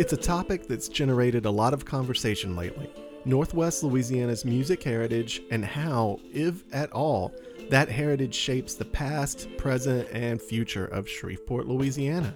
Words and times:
It's 0.00 0.14
a 0.14 0.16
topic 0.16 0.66
that's 0.66 0.88
generated 0.88 1.44
a 1.44 1.50
lot 1.50 1.74
of 1.74 1.84
conversation 1.84 2.56
lately 2.56 2.90
Northwest 3.26 3.82
Louisiana's 3.82 4.46
music 4.46 4.82
heritage 4.82 5.42
and 5.50 5.62
how, 5.62 6.18
if 6.32 6.64
at 6.72 6.90
all, 6.90 7.34
that 7.68 7.90
heritage 7.90 8.34
shapes 8.34 8.76
the 8.76 8.86
past, 8.86 9.54
present, 9.58 10.08
and 10.10 10.40
future 10.40 10.86
of 10.86 11.06
Shreveport, 11.06 11.68
Louisiana. 11.68 12.34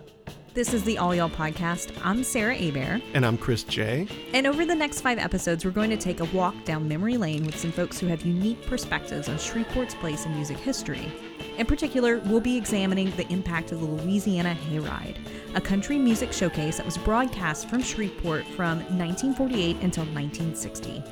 This 0.52 0.74
is 0.74 0.84
the 0.84 0.98
All 0.98 1.14
Y'all 1.14 1.30
podcast. 1.30 1.90
I'm 2.04 2.22
Sara 2.22 2.54
Hebert. 2.54 3.02
And 3.14 3.24
I'm 3.24 3.38
Chris 3.38 3.62
J. 3.62 4.08
And 4.34 4.46
over 4.46 4.66
the 4.66 4.74
next 4.74 5.00
five 5.00 5.18
episodes, 5.18 5.64
we're 5.64 5.70
going 5.70 5.88
to 5.88 5.96
take 5.96 6.20
a 6.20 6.26
walk 6.36 6.54
down 6.66 6.86
memory 6.86 7.16
lane 7.16 7.46
with 7.46 7.56
some 7.56 7.72
folks 7.72 7.98
who 7.98 8.06
have 8.08 8.26
unique 8.26 8.60
perspectives 8.66 9.30
on 9.30 9.36
Shreveport's 9.36 9.94
place 9.94 10.26
in 10.26 10.34
music 10.34 10.58
history. 10.58 11.10
In 11.56 11.66
particular, 11.66 12.18
we'll 12.18 12.40
be 12.40 12.56
examining 12.56 13.12
the 13.12 13.28
impact 13.28 13.70
of 13.70 13.80
the 13.80 13.86
Louisiana 13.86 14.56
Hayride, 14.68 15.16
a 15.54 15.60
country 15.60 15.98
music 15.98 16.32
showcase 16.32 16.78
that 16.78 16.86
was 16.86 16.98
broadcast 16.98 17.68
from 17.68 17.80
Shreveport 17.80 18.44
from 18.48 18.78
1948 18.98 19.76
until 19.82 20.04
1960. 20.06 21.02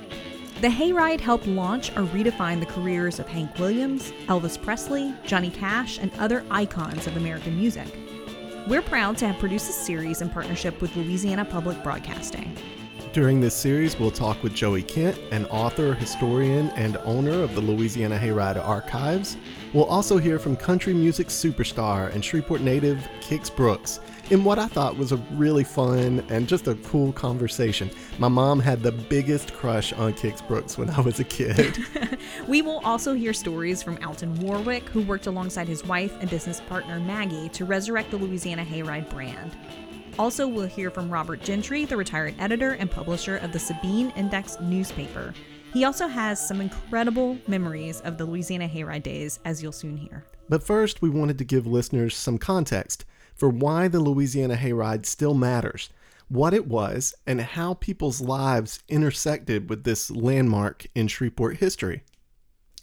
The 0.60 0.68
Hayride 0.68 1.20
helped 1.20 1.46
launch 1.46 1.90
or 1.90 2.02
redefine 2.06 2.58
the 2.58 2.66
careers 2.66 3.20
of 3.20 3.28
Hank 3.28 3.56
Williams, 3.58 4.12
Elvis 4.26 4.60
Presley, 4.60 5.14
Johnny 5.24 5.50
Cash, 5.50 5.98
and 5.98 6.10
other 6.18 6.44
icons 6.50 7.06
of 7.06 7.16
American 7.16 7.56
music. 7.56 7.88
We're 8.66 8.82
proud 8.82 9.18
to 9.18 9.28
have 9.28 9.38
produced 9.38 9.68
this 9.68 9.76
series 9.76 10.22
in 10.22 10.30
partnership 10.30 10.80
with 10.80 10.94
Louisiana 10.96 11.44
Public 11.44 11.82
Broadcasting. 11.84 12.56
During 13.12 13.42
this 13.42 13.54
series, 13.54 13.98
we'll 13.98 14.10
talk 14.10 14.42
with 14.42 14.54
Joey 14.54 14.82
Kent, 14.82 15.20
an 15.32 15.44
author, 15.46 15.92
historian, 15.92 16.70
and 16.70 16.96
owner 17.04 17.42
of 17.42 17.54
the 17.54 17.60
Louisiana 17.60 18.16
Hayride 18.16 18.56
Archives. 18.56 19.36
We'll 19.74 19.84
also 19.84 20.16
hear 20.16 20.38
from 20.38 20.56
country 20.56 20.94
music 20.94 21.26
superstar 21.26 22.10
and 22.14 22.24
Shreveport 22.24 22.62
native 22.62 23.06
Kix 23.20 23.54
Brooks 23.54 24.00
in 24.30 24.44
what 24.44 24.58
I 24.58 24.66
thought 24.66 24.96
was 24.96 25.12
a 25.12 25.18
really 25.32 25.62
fun 25.62 26.24
and 26.30 26.48
just 26.48 26.68
a 26.68 26.74
cool 26.76 27.12
conversation. 27.12 27.90
My 28.18 28.28
mom 28.28 28.58
had 28.58 28.82
the 28.82 28.92
biggest 28.92 29.52
crush 29.52 29.92
on 29.92 30.14
Kix 30.14 30.46
Brooks 30.48 30.78
when 30.78 30.88
I 30.88 31.00
was 31.00 31.20
a 31.20 31.24
kid. 31.24 31.76
we 32.48 32.62
will 32.62 32.78
also 32.78 33.12
hear 33.12 33.34
stories 33.34 33.82
from 33.82 33.98
Alton 34.02 34.34
Warwick, 34.40 34.88
who 34.88 35.02
worked 35.02 35.26
alongside 35.26 35.68
his 35.68 35.84
wife 35.84 36.16
and 36.22 36.30
business 36.30 36.62
partner 36.62 36.98
Maggie 36.98 37.50
to 37.50 37.66
resurrect 37.66 38.10
the 38.10 38.16
Louisiana 38.16 38.64
Hayride 38.64 39.10
brand. 39.10 39.54
Also, 40.18 40.46
we'll 40.46 40.66
hear 40.66 40.90
from 40.90 41.10
Robert 41.10 41.42
Gentry, 41.42 41.84
the 41.84 41.96
retired 41.96 42.34
editor 42.38 42.72
and 42.72 42.90
publisher 42.90 43.38
of 43.38 43.52
the 43.52 43.58
Sabine 43.58 44.12
Index 44.16 44.60
newspaper. 44.60 45.32
He 45.72 45.84
also 45.84 46.06
has 46.06 46.46
some 46.46 46.60
incredible 46.60 47.38
memories 47.46 48.02
of 48.02 48.18
the 48.18 48.26
Louisiana 48.26 48.68
Hayride 48.68 49.02
days, 49.02 49.40
as 49.46 49.62
you'll 49.62 49.72
soon 49.72 49.96
hear. 49.96 50.24
But 50.48 50.62
first, 50.62 51.00
we 51.00 51.08
wanted 51.08 51.38
to 51.38 51.44
give 51.44 51.66
listeners 51.66 52.14
some 52.14 52.36
context 52.36 53.06
for 53.34 53.48
why 53.48 53.88
the 53.88 54.00
Louisiana 54.00 54.56
Hayride 54.56 55.06
still 55.06 55.32
matters, 55.32 55.88
what 56.28 56.52
it 56.52 56.66
was, 56.66 57.14
and 57.26 57.40
how 57.40 57.74
people's 57.74 58.20
lives 58.20 58.82
intersected 58.88 59.70
with 59.70 59.84
this 59.84 60.10
landmark 60.10 60.86
in 60.94 61.08
Shreveport 61.08 61.56
history. 61.56 62.02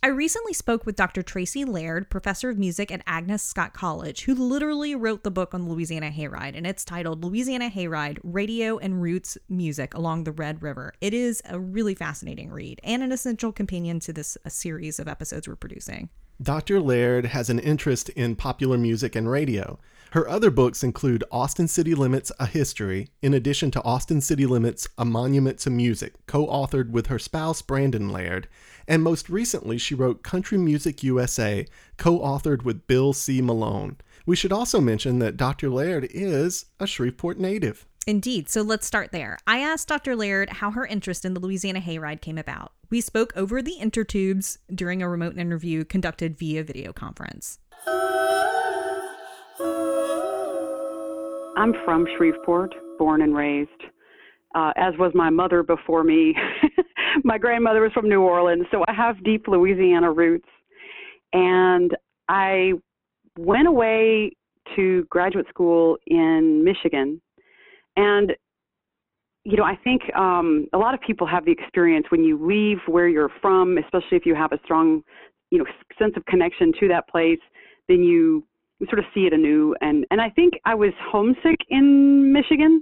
I 0.01 0.07
recently 0.07 0.53
spoke 0.53 0.85
with 0.85 0.95
Dr. 0.95 1.21
Tracey 1.21 1.65
Laird, 1.65 2.09
professor 2.09 2.49
of 2.49 2.57
music 2.57 2.89
at 2.89 3.01
Agnes 3.05 3.43
Scott 3.43 3.73
College, 3.73 4.23
who 4.23 4.33
literally 4.33 4.95
wrote 4.95 5.23
the 5.23 5.31
book 5.31 5.53
on 5.53 5.65
the 5.65 5.69
Louisiana 5.69 6.09
Hayride, 6.09 6.55
and 6.55 6.65
it's 6.65 6.85
titled 6.85 7.21
Louisiana 7.21 7.69
Hayride 7.69 8.17
Radio 8.23 8.77
and 8.77 9.01
Roots 9.01 9.37
Music 9.49 9.93
Along 9.93 10.23
the 10.23 10.31
Red 10.31 10.63
River. 10.63 10.93
It 11.01 11.13
is 11.13 11.41
a 11.43 11.59
really 11.59 11.95
fascinating 11.95 12.49
read 12.49 12.79
and 12.81 13.03
an 13.03 13.11
essential 13.11 13.51
companion 13.51 13.99
to 13.99 14.13
this 14.13 14.37
series 14.47 14.99
of 14.99 15.09
episodes 15.09 15.49
we're 15.49 15.57
producing. 15.57 16.07
Dr. 16.41 16.79
Laird 16.79 17.25
has 17.25 17.49
an 17.49 17.59
interest 17.59 18.07
in 18.09 18.37
popular 18.37 18.77
music 18.77 19.13
and 19.13 19.29
radio. 19.29 19.77
Her 20.11 20.27
other 20.29 20.49
books 20.49 20.85
include 20.85 21.25
Austin 21.33 21.67
City 21.67 21.93
Limits 21.93 22.31
A 22.39 22.45
History, 22.45 23.09
in 23.21 23.33
addition 23.33 23.71
to 23.71 23.83
Austin 23.83 24.21
City 24.21 24.45
Limits 24.45 24.87
A 24.97 25.03
Monument 25.03 25.59
to 25.59 25.69
Music, 25.69 26.13
co 26.27 26.47
authored 26.47 26.91
with 26.91 27.07
her 27.07 27.19
spouse 27.19 27.61
Brandon 27.61 28.07
Laird. 28.07 28.47
And 28.87 29.03
most 29.03 29.29
recently, 29.29 29.77
she 29.77 29.93
wrote 29.93 30.23
Country 30.23 30.57
Music 30.57 31.03
USA, 31.03 31.67
co 31.97 32.19
authored 32.19 32.63
with 32.63 32.87
Bill 32.87 33.11
C. 33.11 33.41
Malone. 33.41 33.97
We 34.25 34.37
should 34.37 34.53
also 34.53 34.79
mention 34.79 35.19
that 35.19 35.35
Dr. 35.35 35.69
Laird 35.69 36.07
is 36.09 36.67
a 36.79 36.87
Shreveport 36.87 37.37
native. 37.37 37.85
Indeed. 38.07 38.49
So 38.49 38.61
let's 38.61 38.87
start 38.87 39.11
there. 39.11 39.37
I 39.45 39.59
asked 39.59 39.87
Dr. 39.87 40.15
Laird 40.15 40.49
how 40.49 40.71
her 40.71 40.85
interest 40.85 41.25
in 41.25 41.33
the 41.33 41.39
Louisiana 41.39 41.81
Hayride 41.81 42.21
came 42.21 42.37
about. 42.37 42.73
We 42.89 43.01
spoke 43.01 43.33
over 43.35 43.61
the 43.61 43.77
intertubes 43.79 44.57
during 44.73 45.03
a 45.03 45.09
remote 45.09 45.37
interview 45.37 45.85
conducted 45.85 46.37
via 46.37 46.63
video 46.63 46.91
conference. 46.91 47.59
I'm 51.59 51.73
from 51.83 52.07
Shreveport, 52.17 52.73
born 52.97 53.21
and 53.21 53.35
raised, 53.35 53.69
uh, 54.55 54.71
as 54.77 54.93
was 54.97 55.11
my 55.13 55.29
mother 55.29 55.61
before 55.61 56.03
me. 56.03 56.33
my 57.23 57.37
grandmother 57.37 57.81
was 57.81 57.91
from 57.91 58.07
New 58.07 58.21
Orleans, 58.21 58.65
so 58.71 58.83
I 58.87 58.93
have 58.93 59.21
deep 59.23 59.47
Louisiana 59.47 60.11
roots. 60.11 60.47
And 61.33 61.95
I 62.29 62.73
went 63.37 63.67
away 63.67 64.31
to 64.75 65.03
graduate 65.09 65.47
school 65.49 65.97
in 66.07 66.63
Michigan. 66.63 67.21
And, 67.99 68.33
you 69.43 69.57
know, 69.57 69.63
I 69.63 69.75
think 69.83 70.01
um, 70.15 70.67
a 70.71 70.77
lot 70.77 70.93
of 70.93 71.01
people 71.01 71.27
have 71.27 71.43
the 71.43 71.51
experience 71.51 72.05
when 72.09 72.23
you 72.23 72.37
leave 72.41 72.77
where 72.87 73.09
you're 73.09 73.31
from, 73.41 73.77
especially 73.77 74.15
if 74.15 74.25
you 74.25 74.35
have 74.35 74.53
a 74.53 74.59
strong, 74.63 75.01
you 75.51 75.57
know, 75.57 75.65
sense 75.97 76.13
of 76.15 76.25
connection 76.25 76.71
to 76.79 76.87
that 76.87 77.09
place, 77.09 77.39
then 77.89 78.01
you 78.01 78.45
sort 78.87 78.99
of 78.99 79.05
see 79.13 79.21
it 79.21 79.33
anew. 79.33 79.75
And 79.81 80.05
and 80.11 80.21
I 80.21 80.29
think 80.29 80.53
I 80.63 80.75
was 80.75 80.93
homesick 81.11 81.59
in 81.69 82.31
Michigan, 82.31 82.81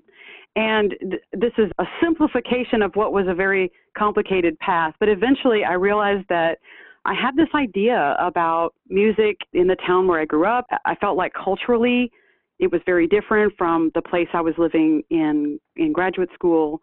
and 0.56 0.94
th- 1.02 1.24
this 1.34 1.54
is 1.58 1.72
a 1.80 1.86
simplification 2.00 2.84
of 2.84 2.92
what 2.94 3.12
was 3.12 3.26
a 3.28 3.34
very 3.34 3.72
complicated 3.98 4.58
path. 4.60 4.94
But 5.00 5.10
eventually, 5.10 5.64
I 5.64 5.74
realized 5.74 6.28
that 6.30 6.60
I 7.06 7.16
had 7.16 7.36
this 7.36 7.50
idea 7.56 8.16
about 8.20 8.76
music 8.88 9.38
in 9.54 9.66
the 9.66 9.78
town 9.88 10.08
where 10.08 10.20
I 10.20 10.26
grew 10.26 10.46
up. 10.46 10.68
I 10.86 10.94
felt 10.96 11.18
like 11.18 11.34
culturally, 11.34 12.12
it 12.60 12.72
was 12.72 12.82
very 12.86 13.08
different 13.08 13.54
from 13.58 13.92
the 13.96 14.02
place 14.02 14.28
I 14.34 14.42
was 14.42 14.54
living 14.58 15.04
in 15.10 15.60
in 15.76 15.94
graduate 15.94 16.30
school. 16.34 16.82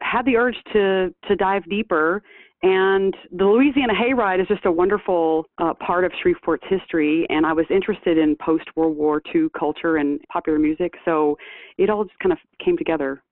Had 0.00 0.26
the 0.26 0.36
urge 0.36 0.56
to 0.72 1.14
to 1.28 1.36
dive 1.36 1.64
deeper 1.68 2.22
and 2.64 3.14
the 3.30 3.44
Louisiana 3.44 3.92
Hayride 3.92 4.40
is 4.40 4.48
just 4.48 4.64
a 4.64 4.72
wonderful 4.72 5.44
uh, 5.58 5.74
part 5.74 6.06
of 6.06 6.12
Shreveport's 6.24 6.64
history. 6.66 7.26
And 7.28 7.44
I 7.44 7.52
was 7.52 7.66
interested 7.68 8.16
in 8.16 8.36
post 8.36 8.64
World 8.74 8.96
War 8.96 9.20
II 9.34 9.48
culture 9.58 9.98
and 9.98 10.18
popular 10.32 10.58
music. 10.58 10.94
So 11.04 11.36
it 11.76 11.90
all 11.90 12.04
just 12.04 12.18
kind 12.20 12.32
of 12.32 12.38
came 12.64 12.78
together. 12.78 13.22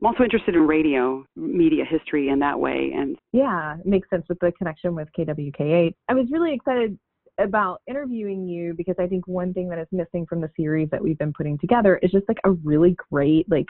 I'm 0.00 0.08
also 0.08 0.24
interested 0.24 0.56
in 0.56 0.62
radio, 0.66 1.24
media 1.36 1.84
history 1.88 2.30
in 2.30 2.40
that 2.40 2.58
way. 2.58 2.92
And 2.96 3.16
yeah, 3.32 3.78
it 3.78 3.86
makes 3.86 4.10
sense 4.10 4.24
with 4.28 4.40
the 4.40 4.50
connection 4.58 4.96
with 4.96 5.08
KWKH. 5.16 5.94
I 6.08 6.14
was 6.14 6.26
really 6.32 6.52
excited 6.52 6.98
about 7.38 7.82
interviewing 7.86 8.46
you 8.46 8.74
because 8.74 8.96
I 8.98 9.06
think 9.06 9.26
one 9.26 9.52
thing 9.52 9.68
that 9.68 9.78
is 9.78 9.88
missing 9.92 10.26
from 10.26 10.40
the 10.40 10.50
series 10.56 10.88
that 10.90 11.02
we've 11.02 11.18
been 11.18 11.32
putting 11.32 11.58
together 11.58 11.98
is 12.02 12.10
just 12.10 12.28
like 12.28 12.38
a 12.44 12.52
really 12.52 12.96
great, 13.10 13.50
like, 13.50 13.66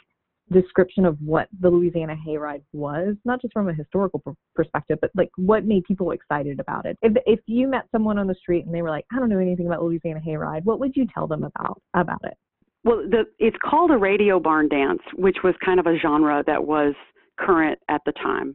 description 0.53 1.07
of 1.07 1.17
what 1.21 1.49
the 1.61 1.71
Louisiana 1.71 2.15
Hayride 2.15 2.63
was, 2.73 3.17
not 3.25 3.41
just 3.41 3.55
from 3.55 3.69
a 3.69 3.73
historical 3.73 4.23
perspective, 4.55 4.99
but 5.01 5.11
like 5.15 5.31
what 5.37 5.65
made 5.65 5.85
people 5.85 6.11
excited 6.11 6.61
about 6.61 6.85
it. 6.85 6.99
If 7.01 7.15
if 7.25 7.41
you 7.47 7.67
met 7.67 7.85
someone 7.91 8.19
on 8.19 8.27
the 8.27 8.35
street 8.35 8.67
and 8.67 8.75
they 8.75 8.83
were 8.83 8.91
like, 8.91 9.07
I 9.11 9.19
don't 9.19 9.31
know 9.31 9.39
anything 9.39 9.67
about 9.67 9.83
Louisiana 9.83 10.21
Hayride, 10.21 10.65
what 10.65 10.81
would 10.81 10.95
you 10.97 11.07
tell 11.15 11.27
them 11.27 11.45
about 11.45 11.81
about 11.95 12.21
it? 12.25 12.37
Well, 12.85 13.09
the, 13.09 13.25
it's 13.39 13.57
called 13.65 13.91
a 13.91 13.97
radio 13.97 14.39
barn 14.39 14.69
dance, 14.69 15.01
which 15.15 15.39
was 15.43 15.55
kind 15.65 15.81
of 15.81 15.87
a 15.87 15.97
genre 15.99 16.45
that 16.47 16.63
was 16.63 16.95
current 17.41 17.79
at 17.89 18.03
the 18.05 18.13
time. 18.13 18.55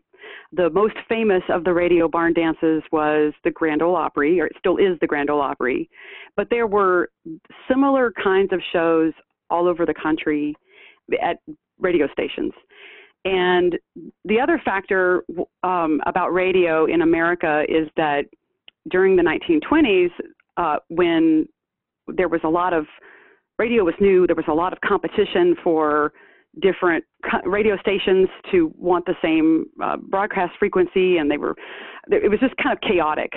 The 0.51 0.69
most 0.71 0.95
famous 1.07 1.43
of 1.49 1.63
the 1.63 1.73
radio 1.73 2.07
barn 2.07 2.33
dances 2.33 2.81
was 2.91 3.33
the 3.43 3.51
Grand 3.51 3.81
Ole 3.81 3.95
Opry, 3.95 4.39
or 4.39 4.47
it 4.47 4.53
still 4.57 4.77
is 4.77 4.97
the 4.99 5.07
Grand 5.07 5.29
Ole 5.29 5.41
Opry. 5.41 5.89
But 6.35 6.47
there 6.49 6.65
were 6.65 7.09
similar 7.67 8.11
kinds 8.23 8.51
of 8.51 8.61
shows 8.73 9.13
all 9.49 9.67
over 9.67 9.85
the 9.85 9.93
country 9.93 10.55
at 11.21 11.37
radio 11.79 12.07
stations. 12.11 12.53
And 13.25 13.77
the 14.25 14.39
other 14.39 14.61
factor 14.63 15.23
um, 15.63 16.01
about 16.05 16.33
radio 16.33 16.85
in 16.85 17.01
America 17.01 17.63
is 17.67 17.87
that 17.97 18.23
during 18.89 19.15
the 19.15 19.23
1920s, 19.23 20.09
uh, 20.57 20.77
when 20.89 21.47
there 22.07 22.29
was 22.29 22.41
a 22.43 22.49
lot 22.49 22.73
of 22.73 22.85
radio 23.57 23.83
was 23.83 23.93
new, 23.99 24.25
there 24.25 24.35
was 24.35 24.45
a 24.47 24.53
lot 24.53 24.73
of 24.73 24.79
competition 24.81 25.55
for 25.63 26.13
different 26.61 27.03
radio 27.45 27.77
stations 27.77 28.27
to 28.51 28.73
want 28.77 29.05
the 29.05 29.15
same 29.21 29.65
uh, 29.83 29.97
broadcast 29.97 30.53
frequency, 30.57 31.17
and 31.17 31.29
they 31.29 31.37
were 31.37 31.55
it 32.11 32.29
was 32.29 32.39
just 32.39 32.55
kind 32.57 32.75
of 32.75 32.81
chaotic. 32.81 33.31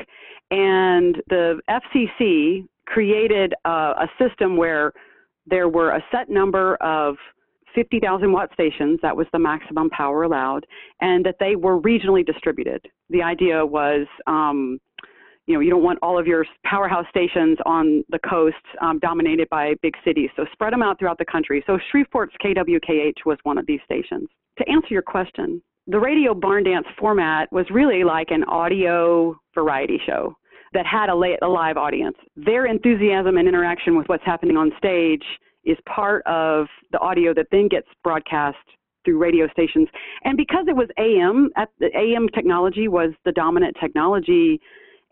And 0.50 1.16
the 1.28 1.60
FCC 1.68 2.66
created 2.86 3.54
a, 3.64 3.70
a 3.70 4.10
system 4.18 4.56
where 4.56 4.92
there 5.46 5.68
were 5.68 5.90
a 5.90 6.04
set 6.10 6.30
number 6.30 6.76
of 6.76 7.16
50,000 7.74 8.30
watt 8.32 8.50
stations, 8.52 8.98
that 9.02 9.16
was 9.16 9.26
the 9.32 9.38
maximum 9.38 9.88
power 9.90 10.24
allowed, 10.24 10.66
and 11.00 11.24
that 11.24 11.36
they 11.40 11.56
were 11.56 11.80
regionally 11.80 12.24
distributed. 12.24 12.84
The 13.10 13.22
idea 13.22 13.64
was, 13.64 14.06
um, 14.26 14.78
you 15.46 15.54
know, 15.54 15.60
you 15.60 15.70
don't 15.70 15.82
want 15.82 15.98
all 16.02 16.18
of 16.18 16.26
your 16.26 16.46
powerhouse 16.64 17.06
stations 17.10 17.58
on 17.66 18.04
the 18.10 18.18
coast 18.28 18.56
um, 18.80 18.98
dominated 19.00 19.48
by 19.50 19.74
big 19.82 19.94
cities. 20.04 20.30
So 20.36 20.44
spread 20.52 20.72
them 20.72 20.82
out 20.82 20.98
throughout 20.98 21.18
the 21.18 21.24
country. 21.24 21.64
So 21.66 21.78
Shreveport's 21.92 22.34
KWKH 22.44 23.26
was 23.26 23.38
one 23.42 23.58
of 23.58 23.66
these 23.66 23.80
stations. 23.84 24.28
To 24.58 24.68
answer 24.68 24.88
your 24.90 25.02
question, 25.02 25.62
the 25.88 25.98
radio 25.98 26.32
barn 26.34 26.64
dance 26.64 26.86
format 26.98 27.50
was 27.52 27.66
really 27.70 28.04
like 28.04 28.30
an 28.30 28.44
audio 28.44 29.36
variety 29.54 29.98
show 30.06 30.36
that 30.74 30.86
had 30.86 31.08
a, 31.08 31.36
a 31.42 31.48
live 31.48 31.76
audience. 31.76 32.16
Their 32.36 32.66
enthusiasm 32.66 33.36
and 33.36 33.48
interaction 33.48 33.96
with 33.96 34.08
what's 34.08 34.24
happening 34.24 34.56
on 34.56 34.70
stage 34.78 35.24
is 35.64 35.76
part 35.86 36.24
of 36.26 36.66
the 36.92 36.98
audio 36.98 37.34
that 37.34 37.46
then 37.50 37.68
gets 37.68 37.86
broadcast 38.02 38.56
through 39.04 39.18
radio 39.18 39.48
stations. 39.48 39.88
And 40.24 40.36
because 40.36 40.66
it 40.68 40.76
was 40.76 40.88
AM, 40.98 41.50
at 41.56 41.68
the 41.80 41.88
AM 41.96 42.28
technology 42.28 42.88
was 42.88 43.10
the 43.24 43.32
dominant 43.32 43.76
technology, 43.80 44.60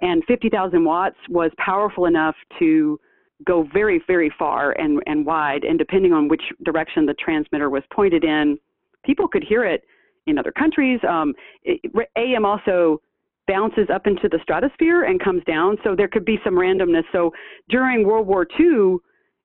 and 0.01 0.25
50,000 0.27 0.85
watts 0.85 1.17
was 1.29 1.51
powerful 1.59 2.07
enough 2.07 2.35
to 2.59 2.99
go 3.47 3.67
very, 3.73 4.03
very 4.07 4.33
far 4.39 4.73
and, 4.73 5.03
and 5.07 5.25
wide. 5.25 5.65
And 5.65 5.79
depending 5.79 6.13
on 6.13 6.29
which 6.29 6.43
direction 6.65 7.07
the 7.07 7.15
transmitter 7.15 7.71
was 7.71 7.83
pointed 7.93 8.25
in, 8.25 8.59
people 9.05 9.29
could 9.29 9.45
hear 9.45 9.65
it 9.65 9.85
in 10.27 10.39
other 10.39 10.53
countries. 10.53 11.01
Um, 11.09 11.35
it, 11.65 11.81
AM 12.17 12.45
also 12.45 13.01
bounces 13.47 13.89
up 13.93 14.07
into 14.07 14.29
the 14.29 14.39
stratosphere 14.43 15.05
and 15.05 15.23
comes 15.23 15.43
down, 15.45 15.77
so 15.83 15.97
there 15.97 16.09
could 16.09 16.25
be 16.25 16.39
some 16.45 16.55
randomness. 16.55 17.05
So 17.13 17.33
during 17.69 18.07
World 18.07 18.27
War 18.27 18.47
II, 18.59 18.99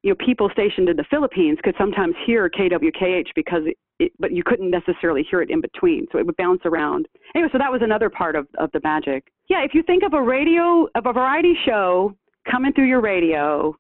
you 0.06 0.12
know, 0.12 0.24
people 0.24 0.48
stationed 0.52 0.88
in 0.88 0.98
the 0.98 1.06
Philippines 1.10 1.58
could 1.64 1.74
sometimes 1.80 2.14
hear 2.28 2.48
KWKH 2.48 3.30
because 3.34 3.64
it, 3.98 4.12
but 4.20 4.32
you 4.32 4.44
couldn't 4.46 4.70
necessarily 4.70 5.26
hear 5.28 5.42
it 5.42 5.50
in 5.50 5.62
between, 5.62 6.06
so 6.12 6.20
it 6.20 6.26
would 6.28 6.38
bounce 6.38 6.62
around. 6.64 7.08
Anyway, 7.34 7.50
so 7.52 7.58
that 7.58 7.72
was 7.72 7.82
another 7.82 8.08
part 8.08 8.36
of, 8.36 8.48
of 8.60 8.70
the 8.72 8.80
magic. 8.84 9.32
Yeah, 9.50 9.64
if 9.64 9.74
you 9.74 9.82
think 9.82 10.04
of 10.04 10.14
a 10.14 10.22
radio, 10.22 10.88
of 10.94 11.08
a 11.08 11.12
variety 11.12 11.56
show 11.66 12.16
coming 12.50 12.72
through 12.72 12.88
your 12.88 13.02
radio, 13.02 13.76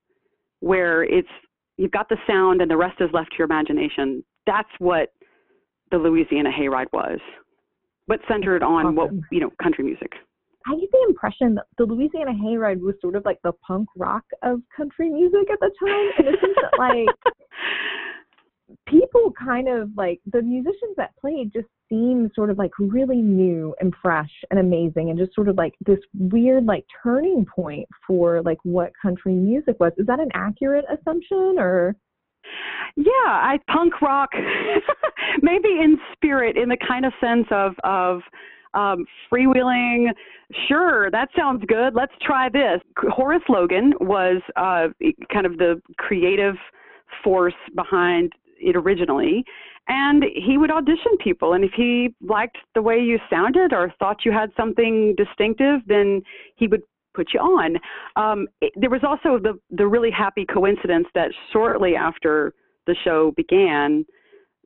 where 0.61 1.03
it's 1.03 1.29
you've 1.77 1.91
got 1.91 2.09
the 2.09 2.17
sound 2.25 2.59
and 2.59 2.71
the 2.71 2.77
rest 2.77 2.95
is 3.01 3.09
left 3.13 3.29
to 3.33 3.37
your 3.37 3.45
imagination, 3.45 4.23
that's 4.47 4.69
what 4.79 5.13
the 5.91 5.97
Louisiana 5.97 6.49
Hayride 6.49 6.91
was, 6.91 7.19
but 8.07 8.19
centered 8.27 8.63
on 8.63 8.85
awesome. 8.87 8.95
what 8.95 9.11
you 9.31 9.41
know, 9.41 9.51
country 9.61 9.83
music. 9.83 10.11
I 10.67 10.75
get 10.75 10.91
the 10.91 11.05
impression 11.07 11.55
that 11.55 11.65
the 11.77 11.85
Louisiana 11.85 12.31
Hayride 12.31 12.79
was 12.79 12.95
sort 13.01 13.15
of 13.15 13.23
like 13.25 13.39
the 13.43 13.53
punk 13.65 13.87
rock 13.95 14.23
of 14.41 14.61
country 14.75 15.09
music 15.09 15.49
at 15.51 15.59
the 15.59 15.71
time, 15.79 16.11
and 16.17 16.27
it 16.27 16.39
seems 16.41 16.55
that 16.61 16.79
like 16.79 17.07
people 18.87 19.31
kind 19.37 19.67
of 19.67 19.89
like 19.95 20.19
the 20.31 20.41
musicians 20.41 20.95
that 20.97 21.15
played 21.17 21.51
just 21.53 21.67
seemed 21.89 22.31
sort 22.33 22.49
of 22.49 22.57
like 22.57 22.71
really 22.79 23.21
new 23.21 23.75
and 23.79 23.93
fresh 24.01 24.31
and 24.49 24.59
amazing 24.59 25.09
and 25.09 25.19
just 25.19 25.35
sort 25.35 25.49
of 25.49 25.55
like 25.55 25.73
this 25.85 25.99
weird 26.17 26.65
like 26.65 26.85
turning 27.03 27.45
point 27.45 27.87
for 28.07 28.41
like 28.41 28.57
what 28.63 28.91
country 28.99 29.33
music 29.33 29.75
was. 29.79 29.91
Is 29.97 30.07
that 30.07 30.19
an 30.19 30.29
accurate 30.33 30.85
assumption 30.91 31.55
or? 31.57 31.95
Yeah, 32.95 33.11
I 33.25 33.59
punk 33.71 34.01
rock, 34.01 34.29
maybe 35.41 35.67
in 35.67 35.97
spirit, 36.13 36.57
in 36.57 36.69
the 36.69 36.77
kind 36.87 37.05
of 37.05 37.11
sense 37.19 37.47
of 37.51 37.73
of 37.83 38.21
um, 38.75 39.05
freewheeling. 39.31 40.09
Sure, 40.67 41.09
that 41.11 41.29
sounds 41.35 41.63
good. 41.67 41.95
Let's 41.95 42.13
try 42.21 42.49
this. 42.49 42.81
Horace 42.97 43.43
Logan 43.49 43.93
was 44.01 44.41
uh, 44.55 44.87
kind 45.33 45.45
of 45.45 45.57
the 45.57 45.81
creative 45.97 46.55
force 47.23 47.53
behind 47.75 48.31
it 48.59 48.75
originally. 48.75 49.43
And 49.87 50.23
he 50.23 50.57
would 50.57 50.71
audition 50.71 51.15
people. 51.23 51.53
And 51.53 51.63
if 51.63 51.71
he 51.75 52.15
liked 52.21 52.57
the 52.73 52.81
way 52.81 52.97
you 52.99 53.19
sounded 53.29 53.71
or 53.71 53.93
thought 53.99 54.25
you 54.25 54.31
had 54.31 54.49
something 54.57 55.13
distinctive, 55.15 55.81
then 55.87 56.21
he 56.55 56.67
would 56.67 56.81
put 57.13 57.27
you 57.33 57.39
on. 57.39 57.77
Um, 58.15 58.47
it, 58.61 58.73
there 58.75 58.89
was 58.89 59.01
also 59.03 59.39
the, 59.39 59.59
the 59.71 59.87
really 59.87 60.11
happy 60.11 60.45
coincidence 60.45 61.07
that 61.13 61.29
shortly 61.53 61.95
after 61.95 62.53
the 62.87 62.95
show 63.03 63.31
began, 63.37 64.05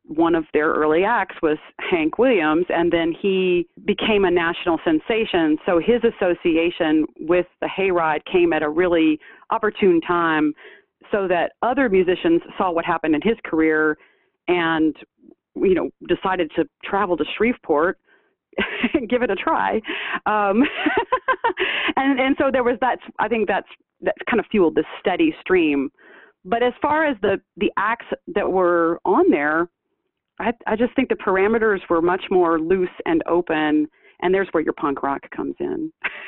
one 0.10 0.34
of 0.34 0.46
their 0.54 0.72
early 0.72 1.04
acts 1.04 1.36
was 1.44 1.58
Hank 1.92 2.18
Williams, 2.18 2.66
and 2.70 2.92
then 2.92 3.14
he 3.22 3.68
became 3.86 4.26
a 4.26 4.32
national 4.32 4.80
sensation. 4.84 5.58
So 5.68 5.80
his 5.80 6.02
association 6.04 7.06
with 7.20 7.46
the 7.62 7.68
Hayride 7.68 8.22
came 8.26 8.52
at 8.52 8.64
a 8.64 8.70
really 8.70 9.20
opportune 9.52 10.02
time 10.02 10.54
so 11.12 11.28
that 11.28 11.52
other 11.62 11.90
musicians 11.90 12.42
saw 12.58 12.72
what 12.72 12.86
happened 12.86 13.14
in 13.14 13.22
his 13.22 13.38
career 13.46 13.98
and 14.48 14.96
you 15.56 15.76
know 15.76 15.90
decided 16.08 16.52
to 16.56 16.66
travel 16.84 17.16
to 17.16 17.24
Shreveport 17.38 18.00
and 18.94 19.08
give 19.08 19.22
it 19.22 19.30
a 19.30 19.36
try 19.36 19.76
um, 20.26 20.64
and 21.96 22.20
and 22.20 22.36
so 22.38 22.50
there 22.52 22.64
was 22.64 22.78
that 22.82 23.00
I 23.20 23.28
think 23.28 23.48
that's 23.48 23.68
that 24.02 24.16
kind 24.30 24.40
of 24.40 24.46
fueled 24.52 24.76
this 24.76 24.86
steady 25.00 25.36
stream 25.42 25.90
but 26.46 26.64
as 26.64 26.74
far 26.82 27.06
as 27.06 27.18
the 27.22 27.40
the 27.58 27.72
acts 27.78 28.06
that 28.36 28.50
were 28.50 29.00
on 29.06 29.30
there 29.30 29.68
I 30.40 30.54
I 30.68 30.76
just 30.76 30.96
think 30.96 31.10
the 31.10 31.16
parameters 31.16 31.80
were 31.90 32.02
much 32.02 32.24
more 32.30 32.60
loose 32.60 32.90
and 33.06 33.24
open 33.28 33.88
and 34.22 34.34
there's 34.34 34.48
where 34.52 34.64
your 34.64 34.74
punk 34.74 35.02
rock 35.04 35.22
comes 35.36 35.56
in. 35.60 35.92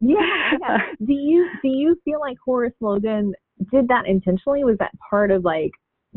yeah, 0.00 0.52
yeah. 0.60 0.78
Do 1.04 1.12
you 1.12 1.48
do 1.62 1.68
you 1.68 1.96
feel 2.04 2.20
like 2.20 2.36
Horace 2.44 2.74
Logan 2.80 3.34
did 3.70 3.88
that 3.88 4.06
intentionally? 4.06 4.64
Was 4.64 4.78
that 4.78 4.92
part 5.08 5.30
of 5.30 5.44
like 5.44 5.70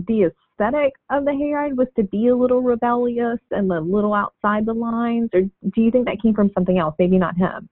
the 0.08 0.24
aesthetic 0.24 0.94
of 1.12 1.26
the 1.26 1.32
hayride 1.32 1.76
was 1.76 1.88
to 1.96 2.04
be 2.04 2.28
a 2.28 2.36
little 2.36 2.62
rebellious 2.62 3.40
and 3.52 3.72
a 3.72 3.80
little 3.80 4.14
outside 4.14 4.66
the 4.66 4.74
lines, 4.74 5.30
or 5.34 5.42
do 5.42 5.82
you 5.82 5.92
think 5.92 6.06
that 6.06 6.22
came 6.22 6.34
from 6.34 6.52
something 6.54 6.78
else? 6.78 6.96
Maybe 6.98 7.18
not 7.18 7.38
him. 7.38 7.70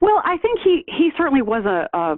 Well, 0.00 0.20
I 0.24 0.36
think 0.38 0.58
he 0.62 0.84
he 0.88 1.10
certainly 1.16 1.42
was 1.42 1.64
a 1.64 1.96
a, 1.96 2.16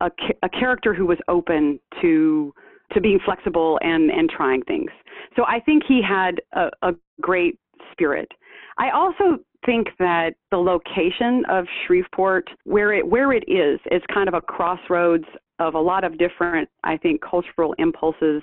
a, 0.00 0.10
a 0.42 0.48
character 0.48 0.94
who 0.94 1.06
was 1.06 1.18
open 1.28 1.80
to 2.02 2.52
to 2.92 3.00
being 3.00 3.18
flexible 3.24 3.78
and 3.82 4.10
and 4.10 4.30
trying 4.30 4.62
things. 4.62 4.90
So 5.36 5.44
I 5.46 5.60
think 5.60 5.82
he 5.86 6.00
had 6.02 6.40
a, 6.52 6.70
a 6.82 6.94
great 7.20 7.58
spirit. 7.92 8.30
I 8.78 8.90
also 8.90 9.38
think 9.66 9.88
that 9.98 10.34
the 10.50 10.56
location 10.56 11.44
of 11.50 11.66
Shreveport, 11.86 12.48
where 12.64 12.92
it 12.92 13.06
where 13.06 13.32
it 13.32 13.44
is, 13.48 13.80
is 13.90 14.02
kind 14.12 14.28
of 14.28 14.34
a 14.34 14.40
crossroads 14.40 15.24
of 15.58 15.74
a 15.74 15.80
lot 15.80 16.04
of 16.04 16.18
different, 16.18 16.68
I 16.84 16.96
think, 16.96 17.20
cultural 17.20 17.74
impulses 17.78 18.42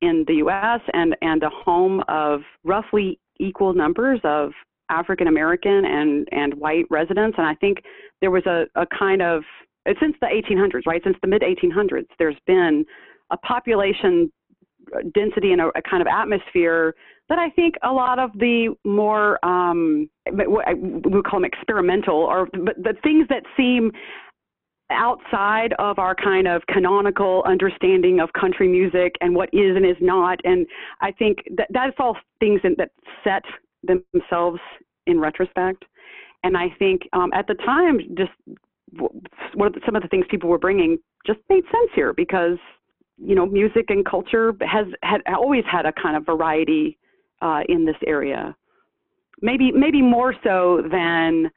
in 0.00 0.24
the 0.26 0.34
U.S. 0.34 0.80
and 0.92 1.16
and 1.22 1.42
a 1.42 1.50
home 1.50 2.02
of 2.08 2.40
roughly 2.62 3.18
equal 3.40 3.74
numbers 3.74 4.20
of 4.24 4.52
African 4.90 5.26
American 5.26 5.84
and 5.84 6.28
and 6.30 6.54
white 6.54 6.84
residents. 6.90 7.36
And 7.38 7.46
I 7.46 7.54
think 7.56 7.78
there 8.20 8.30
was 8.30 8.46
a, 8.46 8.66
a 8.76 8.86
kind 8.96 9.22
of 9.22 9.42
since 10.00 10.16
the 10.20 10.26
1800s, 10.26 10.86
right? 10.86 11.02
Since 11.04 11.16
the 11.20 11.28
mid 11.28 11.42
1800s, 11.42 12.06
there's 12.18 12.38
been 12.46 12.86
a 13.30 13.36
population 13.38 14.30
density 15.14 15.52
and 15.52 15.60
a, 15.60 15.68
a 15.76 15.82
kind 15.82 16.02
of 16.02 16.06
atmosphere 16.06 16.94
that 17.28 17.38
I 17.38 17.50
think 17.50 17.74
a 17.82 17.90
lot 17.90 18.18
of 18.18 18.30
the 18.34 18.74
more 18.84 19.44
um, 19.44 20.10
what 20.30 20.66
we 20.78 21.22
call 21.22 21.40
them 21.40 21.44
experimental, 21.44 22.16
or 22.16 22.48
but 22.52 22.76
the 22.76 22.94
things 23.02 23.26
that 23.28 23.44
seem 23.56 23.90
outside 24.90 25.72
of 25.78 25.98
our 25.98 26.14
kind 26.14 26.46
of 26.46 26.62
canonical 26.68 27.42
understanding 27.46 28.20
of 28.20 28.30
country 28.34 28.68
music 28.68 29.14
and 29.22 29.34
what 29.34 29.48
is 29.54 29.74
and 29.76 29.86
is 29.86 29.96
not. 30.00 30.38
And 30.44 30.66
I 31.00 31.10
think 31.12 31.38
that 31.56 31.68
that's 31.70 31.96
all 31.98 32.16
things 32.40 32.60
that 32.62 32.90
set 33.24 33.42
themselves 33.82 34.60
in 35.06 35.18
retrospect. 35.18 35.84
And 36.42 36.56
I 36.56 36.68
think 36.78 37.02
um, 37.14 37.30
at 37.32 37.46
the 37.46 37.54
time, 37.54 38.00
just 38.16 38.32
what 39.54 39.72
some 39.86 39.96
of 39.96 40.02
the 40.02 40.08
things 40.08 40.26
people 40.30 40.50
were 40.50 40.58
bringing 40.58 40.98
just 41.26 41.40
made 41.48 41.64
sense 41.64 41.90
here 41.94 42.12
because 42.12 42.58
you 43.18 43.34
know 43.34 43.46
music 43.46 43.86
and 43.88 44.04
culture 44.04 44.52
has 44.62 44.86
had 45.02 45.20
always 45.26 45.64
had 45.70 45.86
a 45.86 45.92
kind 45.92 46.16
of 46.16 46.26
variety 46.26 46.98
uh, 47.42 47.60
in 47.68 47.84
this 47.84 47.96
area. 48.06 48.56
Maybe 49.42 49.72
maybe 49.72 50.02
more 50.02 50.34
so 50.42 50.82
than 50.90 51.50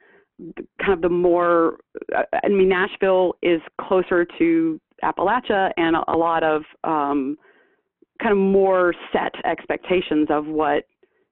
kind 0.80 0.92
of 0.92 1.00
the 1.00 1.08
more. 1.08 1.78
Uh, 2.14 2.22
I 2.44 2.48
mean, 2.48 2.68
Nashville 2.68 3.34
is 3.42 3.60
closer 3.80 4.26
to 4.38 4.80
Appalachia, 5.02 5.70
and 5.76 5.96
a, 5.96 6.16
lot 6.16 6.42
of 6.42 6.62
um, 6.84 7.36
kind 8.22 8.32
of 8.32 8.38
more 8.38 8.94
set 9.12 9.32
expectations 9.44 10.28
of 10.30 10.46
what 10.46 10.84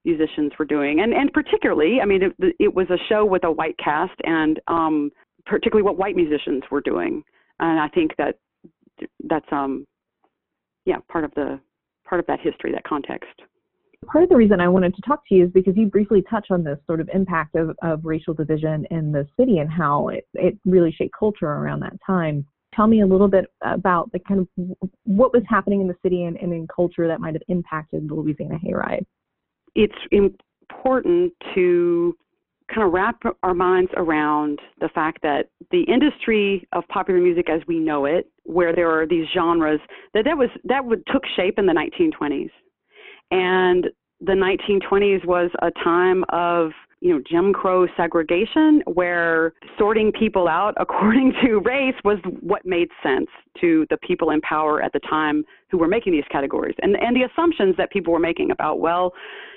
musicians 0.04 0.52
were 0.58 0.64
doing, 0.64 1.00
and 1.00 1.12
and 1.12 1.32
particularly, 1.32 1.98
I 2.00 2.06
mean, 2.06 2.22
it, 2.22 2.56
it 2.58 2.74
was 2.74 2.88
a 2.90 2.98
show 3.08 3.24
with 3.24 3.44
a 3.44 3.50
white 3.50 3.76
cast, 3.78 4.14
and 4.24 4.60
um, 4.68 5.10
particularly 5.44 5.82
what 5.82 5.98
white 5.98 6.16
musicians 6.16 6.62
were 6.70 6.80
doing, 6.80 7.22
and 7.60 7.80
I 7.80 7.88
think 7.88 8.12
that 8.18 8.36
that's 9.24 9.46
um, 9.50 9.86
yeah, 10.86 10.96
part 11.10 11.24
of 11.24 11.34
the 11.34 11.60
part 12.08 12.20
of 12.20 12.26
that 12.26 12.40
history, 12.40 12.72
that 12.72 12.84
context 12.84 13.42
part 14.06 14.24
of 14.24 14.30
the 14.30 14.36
reason 14.36 14.60
I 14.60 14.68
wanted 14.68 14.94
to 14.94 15.02
talk 15.02 15.26
to 15.28 15.34
you 15.34 15.44
is 15.44 15.50
because 15.50 15.76
you 15.76 15.86
briefly 15.86 16.22
touch 16.28 16.46
on 16.50 16.64
this 16.64 16.78
sort 16.86 17.00
of 17.00 17.10
impact 17.12 17.54
of, 17.54 17.76
of 17.82 18.04
racial 18.04 18.34
division 18.34 18.86
in 18.90 19.12
the 19.12 19.26
city 19.38 19.58
and 19.58 19.70
how 19.70 20.08
it, 20.08 20.26
it 20.34 20.58
really 20.64 20.92
shaped 20.92 21.14
culture 21.18 21.46
around 21.46 21.80
that 21.80 21.98
time. 22.06 22.46
Tell 22.74 22.86
me 22.86 23.00
a 23.00 23.06
little 23.06 23.28
bit 23.28 23.46
about 23.62 24.12
the 24.12 24.18
kind 24.18 24.40
of 24.40 24.88
what 25.04 25.32
was 25.32 25.42
happening 25.48 25.80
in 25.80 25.88
the 25.88 25.96
city 26.02 26.24
and, 26.24 26.36
and 26.36 26.52
in 26.52 26.66
culture 26.74 27.08
that 27.08 27.20
might 27.20 27.34
have 27.34 27.42
impacted 27.48 28.08
the 28.08 28.14
Louisiana 28.14 28.58
Hayride. 28.64 29.04
It's 29.74 29.94
important 30.12 31.32
to 31.54 32.16
kind 32.72 32.86
of 32.86 32.92
wrap 32.92 33.20
our 33.42 33.54
minds 33.54 33.90
around 33.96 34.60
the 34.80 34.88
fact 34.88 35.22
that 35.22 35.48
the 35.70 35.82
industry 35.82 36.66
of 36.72 36.86
popular 36.88 37.20
music 37.20 37.48
as 37.48 37.60
we 37.66 37.78
know 37.78 38.04
it, 38.04 38.28
where 38.44 38.74
there 38.74 38.90
are 38.90 39.06
these 39.06 39.26
genres, 39.32 39.80
that 40.14 40.24
that 40.24 40.36
was 40.36 40.48
that 40.64 40.84
would 40.84 41.02
took 41.12 41.22
shape 41.36 41.58
in 41.58 41.66
the 41.66 41.72
1920s, 41.72 42.50
and 43.30 43.86
the 44.20 44.32
1920s 44.32 45.24
was 45.26 45.50
a 45.62 45.70
time 45.82 46.24
of 46.30 46.70
you 47.00 47.12
know 47.12 47.20
Jim 47.28 47.52
Crow 47.52 47.86
segregation, 47.96 48.82
where 48.86 49.52
sorting 49.78 50.10
people 50.12 50.48
out 50.48 50.74
according 50.80 51.34
to 51.44 51.58
race 51.60 51.94
was 52.04 52.18
what 52.40 52.64
made 52.64 52.88
sense 53.02 53.28
to 53.60 53.86
the 53.90 53.96
people 53.98 54.30
in 54.30 54.40
power 54.40 54.82
at 54.82 54.92
the 54.92 55.00
time 55.00 55.44
who 55.70 55.78
were 55.78 55.88
making 55.88 56.12
these 56.12 56.24
categories, 56.30 56.74
and 56.82 56.96
and 57.00 57.14
the 57.14 57.22
assumptions 57.22 57.76
that 57.76 57.90
people 57.90 58.12
were 58.12 58.18
making 58.18 58.50
about 58.50 58.80
well, 58.80 59.12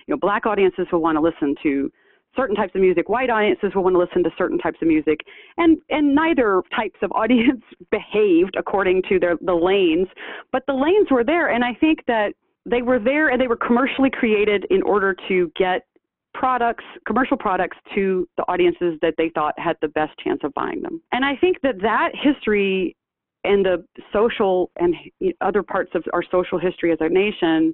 you 0.05 0.13
know, 0.13 0.19
black 0.19 0.45
audiences 0.45 0.85
will 0.91 1.01
want 1.01 1.15
to 1.15 1.21
listen 1.21 1.55
to 1.63 1.91
certain 2.35 2.55
types 2.55 2.73
of 2.75 2.81
music, 2.81 3.09
white 3.09 3.29
audiences 3.29 3.71
will 3.75 3.83
want 3.83 3.95
to 3.95 3.99
listen 3.99 4.23
to 4.23 4.29
certain 4.37 4.57
types 4.57 4.77
of 4.81 4.87
music, 4.87 5.19
and 5.57 5.77
and 5.89 6.13
neither 6.13 6.61
types 6.75 6.99
of 7.01 7.11
audience 7.15 7.63
behaved 7.91 8.55
according 8.57 9.01
to 9.09 9.19
their 9.19 9.37
the 9.41 9.53
lanes, 9.53 10.07
but 10.51 10.63
the 10.67 10.73
lanes 10.73 11.07
were 11.11 11.23
there, 11.23 11.49
and 11.49 11.63
I 11.63 11.73
think 11.73 11.99
that 12.07 12.33
they 12.65 12.81
were 12.81 12.99
there 12.99 13.29
and 13.29 13.41
they 13.41 13.47
were 13.47 13.55
commercially 13.57 14.09
created 14.09 14.65
in 14.69 14.81
order 14.83 15.15
to 15.27 15.51
get 15.55 15.85
products, 16.33 16.83
commercial 17.07 17.37
products 17.37 17.77
to 17.95 18.27
the 18.37 18.43
audiences 18.47 18.97
that 19.01 19.15
they 19.17 19.29
thought 19.33 19.57
had 19.57 19.75
the 19.81 19.87
best 19.89 20.11
chance 20.23 20.39
of 20.43 20.53
buying 20.53 20.81
them. 20.81 21.01
And 21.11 21.25
I 21.25 21.35
think 21.35 21.57
that 21.63 21.81
that 21.81 22.11
history 22.13 22.95
and 23.43 23.65
the 23.65 23.83
social 24.13 24.69
and 24.77 24.93
other 25.41 25.63
parts 25.63 25.91
of 25.95 26.03
our 26.13 26.23
social 26.31 26.59
history 26.59 26.91
as 26.91 26.97
a 27.01 27.09
nation 27.09 27.73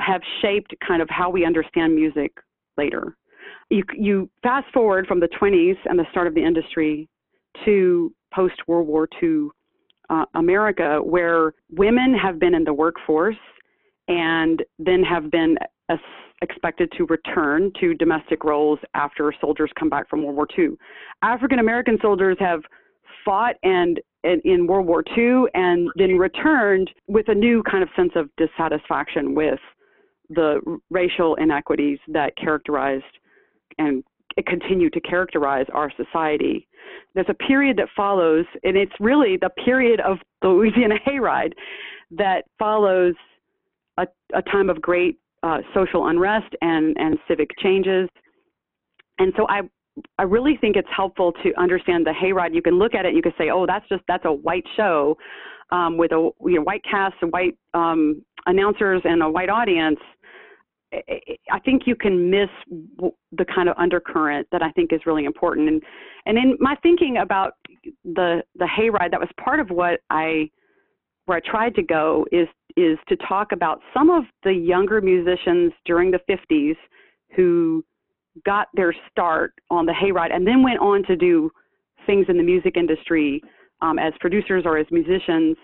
have 0.00 0.22
shaped 0.40 0.74
kind 0.86 1.02
of 1.02 1.08
how 1.10 1.30
we 1.30 1.44
understand 1.44 1.94
music 1.94 2.32
later. 2.76 3.16
You, 3.74 3.82
you 3.96 4.30
fast 4.44 4.72
forward 4.72 5.08
from 5.08 5.18
the 5.18 5.28
20s 5.40 5.76
and 5.86 5.98
the 5.98 6.04
start 6.12 6.28
of 6.28 6.34
the 6.34 6.44
industry 6.44 7.08
to 7.64 8.14
post 8.32 8.54
World 8.68 8.86
War 8.86 9.08
II 9.20 9.48
uh, 10.10 10.26
America, 10.34 11.00
where 11.02 11.54
women 11.72 12.14
have 12.14 12.38
been 12.38 12.54
in 12.54 12.62
the 12.62 12.72
workforce 12.72 13.34
and 14.06 14.62
then 14.78 15.02
have 15.02 15.28
been 15.28 15.56
expected 16.40 16.92
to 16.96 17.06
return 17.06 17.72
to 17.80 17.94
domestic 17.94 18.44
roles 18.44 18.78
after 18.94 19.34
soldiers 19.40 19.72
come 19.76 19.88
back 19.88 20.08
from 20.08 20.22
World 20.22 20.36
War 20.36 20.46
II. 20.56 20.76
African 21.22 21.58
American 21.58 21.98
soldiers 22.00 22.36
have 22.38 22.60
fought 23.24 23.56
and 23.64 23.98
in 24.22 24.68
World 24.68 24.86
War 24.86 25.02
II 25.18 25.46
and 25.54 25.88
then 25.96 26.16
returned 26.16 26.92
with 27.08 27.26
a 27.28 27.34
new 27.34 27.60
kind 27.64 27.82
of 27.82 27.88
sense 27.96 28.12
of 28.14 28.28
dissatisfaction 28.36 29.34
with 29.34 29.58
the 30.30 30.60
racial 30.90 31.34
inequities 31.36 31.98
that 32.06 32.36
characterized 32.36 33.04
and 33.78 34.02
continue 34.46 34.90
to 34.90 35.00
characterize 35.00 35.66
our 35.72 35.90
society. 35.96 36.66
There's 37.14 37.28
a 37.28 37.34
period 37.34 37.76
that 37.78 37.88
follows, 37.96 38.44
and 38.64 38.76
it's 38.76 38.92
really 39.00 39.36
the 39.36 39.50
period 39.64 40.00
of 40.00 40.18
the 40.42 40.48
Louisiana 40.48 40.96
Hayride 41.06 41.52
that 42.10 42.44
follows 42.58 43.14
a, 43.98 44.06
a 44.34 44.42
time 44.42 44.68
of 44.68 44.80
great 44.80 45.18
uh, 45.42 45.58
social 45.74 46.08
unrest 46.08 46.54
and, 46.62 46.96
and 46.98 47.18
civic 47.28 47.50
changes. 47.62 48.08
And 49.18 49.32
so 49.36 49.46
I, 49.48 49.60
I 50.18 50.22
really 50.22 50.56
think 50.60 50.76
it's 50.76 50.88
helpful 50.94 51.32
to 51.44 51.52
understand 51.60 52.06
the 52.06 52.10
hayride. 52.10 52.54
You 52.54 52.62
can 52.62 52.78
look 52.78 52.94
at 52.94 53.04
it 53.06 53.14
you 53.14 53.22
can 53.22 53.32
say, 53.38 53.50
oh, 53.50 53.66
that's 53.66 53.88
just, 53.88 54.02
that's 54.08 54.24
a 54.24 54.32
white 54.32 54.64
show 54.76 55.16
um, 55.70 55.96
with 55.96 56.12
a 56.12 56.30
you 56.46 56.56
know, 56.56 56.62
white 56.62 56.82
cast 56.88 57.14
and 57.22 57.30
white 57.32 57.56
um, 57.74 58.22
announcers 58.46 59.02
and 59.04 59.22
a 59.22 59.28
white 59.30 59.48
audience. 59.48 59.98
I 61.50 61.58
think 61.64 61.82
you 61.86 61.96
can 61.96 62.30
miss 62.30 62.48
the 63.32 63.44
kind 63.54 63.68
of 63.68 63.76
undercurrent 63.78 64.46
that 64.52 64.62
I 64.62 64.70
think 64.72 64.92
is 64.92 65.00
really 65.06 65.24
important. 65.24 65.68
And 65.68 65.82
and 66.26 66.38
in 66.38 66.56
my 66.60 66.76
thinking 66.82 67.18
about 67.18 67.54
the 68.04 68.42
the 68.56 68.66
hayride, 68.66 69.10
that 69.10 69.20
was 69.20 69.30
part 69.42 69.60
of 69.60 69.70
what 69.70 70.00
I 70.10 70.50
where 71.26 71.38
I 71.38 71.50
tried 71.50 71.74
to 71.76 71.82
go 71.82 72.26
is 72.32 72.48
is 72.76 72.98
to 73.08 73.16
talk 73.16 73.52
about 73.52 73.80
some 73.92 74.10
of 74.10 74.24
the 74.42 74.52
younger 74.52 75.00
musicians 75.00 75.72
during 75.84 76.10
the 76.10 76.20
50s 76.28 76.76
who 77.36 77.84
got 78.44 78.68
their 78.74 78.94
start 79.10 79.54
on 79.70 79.86
the 79.86 79.92
hayride 79.92 80.34
and 80.34 80.46
then 80.46 80.62
went 80.62 80.80
on 80.80 81.04
to 81.04 81.14
do 81.14 81.50
things 82.04 82.26
in 82.28 82.36
the 82.36 82.42
music 82.42 82.76
industry 82.76 83.40
um, 83.80 83.98
as 83.98 84.12
producers 84.20 84.64
or 84.66 84.76
as 84.76 84.86
musicians 84.90 85.56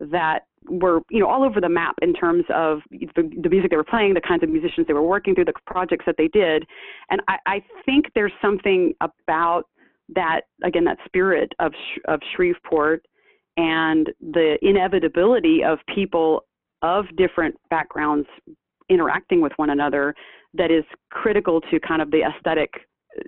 that 0.00 0.40
were 0.68 1.00
you 1.10 1.20
know 1.20 1.28
all 1.28 1.44
over 1.44 1.60
the 1.60 1.68
map 1.68 1.94
in 2.02 2.12
terms 2.14 2.44
of 2.54 2.80
the, 2.90 3.30
the, 3.42 3.48
music 3.48 3.70
they 3.70 3.76
were 3.76 3.84
playing, 3.84 4.14
the 4.14 4.20
kinds 4.20 4.42
of 4.42 4.48
musicians 4.48 4.86
they 4.86 4.92
were 4.92 5.02
working 5.02 5.34
through, 5.34 5.44
the 5.44 5.52
projects 5.66 6.04
that 6.06 6.16
they 6.18 6.28
did, 6.28 6.64
and 7.10 7.20
I, 7.28 7.36
I 7.46 7.64
think 7.84 8.06
there's 8.14 8.32
something 8.40 8.92
about 9.00 9.64
that 10.14 10.42
again 10.64 10.84
that 10.84 10.98
spirit 11.06 11.52
of 11.58 11.72
of 12.06 12.20
Shreveport 12.34 13.04
and 13.56 14.10
the 14.20 14.56
inevitability 14.62 15.62
of 15.64 15.78
people 15.94 16.44
of 16.82 17.04
different 17.16 17.54
backgrounds 17.70 18.26
interacting 18.88 19.40
with 19.40 19.52
one 19.56 19.70
another 19.70 20.14
that 20.54 20.70
is 20.70 20.84
critical 21.10 21.60
to 21.60 21.80
kind 21.80 22.02
of 22.02 22.10
the 22.10 22.22
aesthetic 22.22 22.70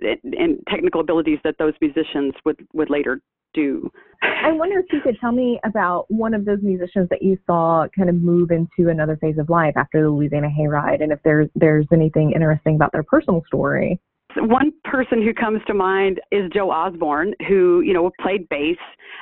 and 0.01 0.59
technical 0.69 1.01
abilities 1.01 1.39
that 1.43 1.55
those 1.59 1.73
musicians 1.79 2.33
would, 2.43 2.59
would 2.73 2.89
later 2.89 3.21
do. 3.55 3.89
I 4.21 4.51
wonder 4.51 4.79
if 4.79 4.85
you 4.91 5.01
could 5.01 5.17
tell 5.19 5.31
me 5.31 5.59
about 5.63 6.05
one 6.09 6.33
of 6.33 6.45
those 6.45 6.59
musicians 6.61 7.09
that 7.09 7.21
you 7.21 7.37
saw 7.45 7.87
kind 7.95 8.09
of 8.09 8.15
move 8.15 8.51
into 8.51 8.89
another 8.89 9.17
phase 9.17 9.37
of 9.37 9.49
life 9.49 9.73
after 9.75 10.01
the 10.01 10.09
Louisiana 10.09 10.49
Hayride, 10.49 11.01
and 11.01 11.11
if 11.11 11.19
there's 11.23 11.49
there's 11.55 11.87
anything 11.91 12.31
interesting 12.33 12.75
about 12.75 12.91
their 12.91 13.03
personal 13.03 13.43
story. 13.47 13.99
One 14.37 14.73
person 14.83 15.23
who 15.23 15.33
comes 15.33 15.61
to 15.67 15.73
mind 15.73 16.19
is 16.31 16.51
Joe 16.53 16.69
Osborn, 16.69 17.33
who 17.47 17.81
you 17.81 17.93
know 17.93 18.11
played 18.21 18.47
bass. 18.49 18.77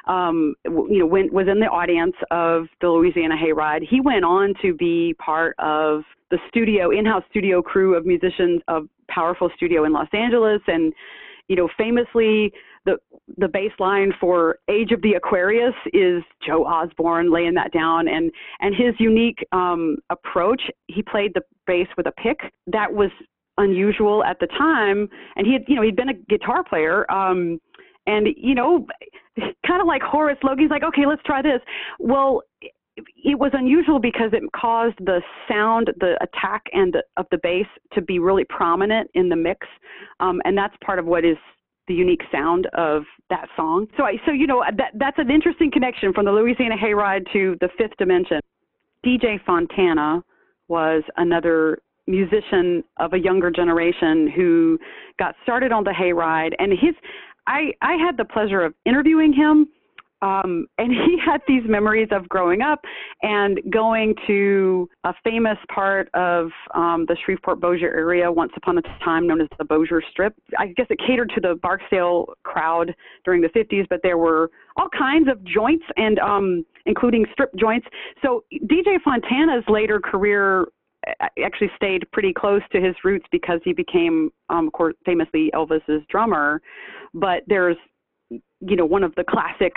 Um, 0.07 0.55
you 0.65 0.99
know, 0.99 1.05
went, 1.05 1.31
was 1.31 1.47
in 1.49 1.59
the 1.59 1.67
audience 1.67 2.15
of 2.31 2.65
the 2.81 2.87
Louisiana 2.89 3.35
Hayride. 3.35 3.87
He 3.87 4.01
went 4.01 4.25
on 4.25 4.53
to 4.61 4.73
be 4.73 5.15
part 5.23 5.55
of 5.59 6.01
the 6.31 6.37
studio, 6.49 6.89
in-house 6.89 7.23
studio 7.29 7.61
crew 7.61 7.95
of 7.95 8.05
musicians 8.05 8.61
of 8.67 8.87
Powerful 9.07 9.49
Studio 9.55 9.85
in 9.85 9.93
Los 9.93 10.07
Angeles, 10.13 10.61
and 10.67 10.91
you 11.47 11.55
know, 11.55 11.69
famously 11.77 12.51
the 12.85 12.97
the 13.37 13.47
bass 13.47 13.71
line 13.79 14.13
for 14.19 14.57
Age 14.69 14.91
of 14.91 15.01
the 15.01 15.13
Aquarius 15.13 15.73
is 15.93 16.23
Joe 16.45 16.65
Osborn 16.65 17.31
laying 17.31 17.53
that 17.55 17.71
down, 17.71 18.07
and 18.07 18.31
and 18.59 18.75
his 18.75 18.93
unique 18.99 19.45
um, 19.51 19.97
approach. 20.09 20.61
He 20.87 21.01
played 21.01 21.31
the 21.33 21.41
bass 21.65 21.87
with 21.97 22.07
a 22.07 22.11
pick 22.21 22.39
that 22.67 22.91
was 22.93 23.09
unusual 23.57 24.23
at 24.23 24.39
the 24.39 24.47
time. 24.47 25.07
And 25.35 25.45
he 25.45 25.53
had 25.53 25.63
you 25.67 25.75
know 25.75 25.81
he'd 25.81 25.95
been 25.95 26.09
a 26.09 26.13
guitar 26.13 26.63
player 26.63 27.09
um 27.11 27.59
and 28.07 28.27
you 28.35 28.55
know 28.55 28.85
kind 29.67 29.81
of 29.81 29.87
like 29.87 30.01
Horace 30.01 30.37
Logan's 30.43 30.71
like 30.71 30.83
okay 30.83 31.05
let's 31.05 31.23
try 31.23 31.41
this. 31.41 31.61
Well 31.99 32.41
it 32.95 33.39
was 33.39 33.51
unusual 33.53 33.99
because 33.99 34.29
it 34.33 34.43
caused 34.55 34.97
the 34.99 35.21
sound 35.49 35.91
the 35.99 36.15
attack 36.21 36.61
and 36.73 36.93
the, 36.93 37.03
of 37.17 37.25
the 37.31 37.39
bass 37.41 37.65
to 37.93 38.01
be 38.01 38.19
really 38.19 38.45
prominent 38.49 39.09
in 39.13 39.29
the 39.29 39.35
mix. 39.35 39.67
Um 40.19 40.41
and 40.45 40.57
that's 40.57 40.75
part 40.83 40.99
of 40.99 41.05
what 41.05 41.25
is 41.25 41.37
the 41.87 41.93
unique 41.93 42.21
sound 42.31 42.67
of 42.73 43.03
that 43.29 43.47
song. 43.55 43.87
So 43.97 44.03
I 44.03 44.13
so 44.25 44.31
you 44.31 44.47
know 44.47 44.63
that 44.77 44.91
that's 44.95 45.19
an 45.19 45.29
interesting 45.29 45.71
connection 45.71 46.13
from 46.13 46.25
the 46.25 46.31
Louisiana 46.31 46.75
Hayride 46.77 47.31
to 47.33 47.57
the 47.61 47.69
fifth 47.77 47.97
dimension. 47.97 48.39
DJ 49.05 49.43
Fontana 49.45 50.23
was 50.67 51.03
another 51.17 51.79
musician 52.07 52.83
of 52.97 53.13
a 53.13 53.19
younger 53.19 53.49
generation 53.49 54.29
who 54.35 54.77
got 55.19 55.35
started 55.43 55.71
on 55.71 55.83
the 55.83 55.91
hayride 55.91 56.51
and 56.59 56.71
his 56.71 56.95
I 57.47 57.71
I 57.81 57.93
had 57.93 58.17
the 58.17 58.25
pleasure 58.25 58.61
of 58.61 58.73
interviewing 58.85 59.33
him 59.33 59.67
um, 60.23 60.67
and 60.77 60.91
he 61.05 61.17
had 61.23 61.41
these 61.47 61.63
memories 61.65 62.07
of 62.11 62.27
growing 62.29 62.61
up 62.61 62.79
and 63.21 63.59
going 63.69 64.15
to 64.25 64.89
a 65.03 65.13
famous 65.23 65.57
part 65.73 66.09
of 66.13 66.49
um, 66.73 67.05
the 67.07 67.17
Shreveport 67.25 67.59
Bossier 67.59 67.93
area 67.93 68.31
once 68.31 68.53
upon 68.55 68.77
a 68.77 68.81
time 69.03 69.27
known 69.27 69.41
as 69.41 69.47
the 69.57 69.65
Bossier 69.65 70.01
Strip. 70.11 70.33
I 70.57 70.67
guess 70.67 70.87
it 70.89 70.99
catered 71.05 71.31
to 71.35 71.41
the 71.41 71.55
Barksdale 71.61 72.33
crowd 72.43 72.95
during 73.25 73.41
the 73.41 73.49
50s, 73.49 73.87
but 73.89 73.99
there 74.01 74.17
were 74.17 74.49
all 74.77 74.89
kinds 74.97 75.27
of 75.29 75.43
joints 75.43 75.83
and 75.97 76.17
um, 76.19 76.65
including 76.85 77.25
strip 77.33 77.53
joints. 77.55 77.85
So 78.21 78.43
DJ 78.53 79.01
Fontana's 79.03 79.63
later 79.67 79.99
career 79.99 80.65
actually 81.43 81.69
stayed 81.75 82.09
pretty 82.13 82.31
close 82.31 82.61
to 82.71 82.79
his 82.79 82.95
roots 83.03 83.25
because 83.29 83.59
he 83.65 83.73
became, 83.73 84.29
um, 84.49 84.67
of 84.67 84.73
course, 84.73 84.95
famously 85.05 85.51
Elvis's 85.53 86.01
drummer. 86.09 86.61
But 87.13 87.43
there's, 87.47 87.75
you 88.29 88.77
know, 88.77 88.85
one 88.85 89.03
of 89.03 89.13
the 89.15 89.23
classic 89.25 89.73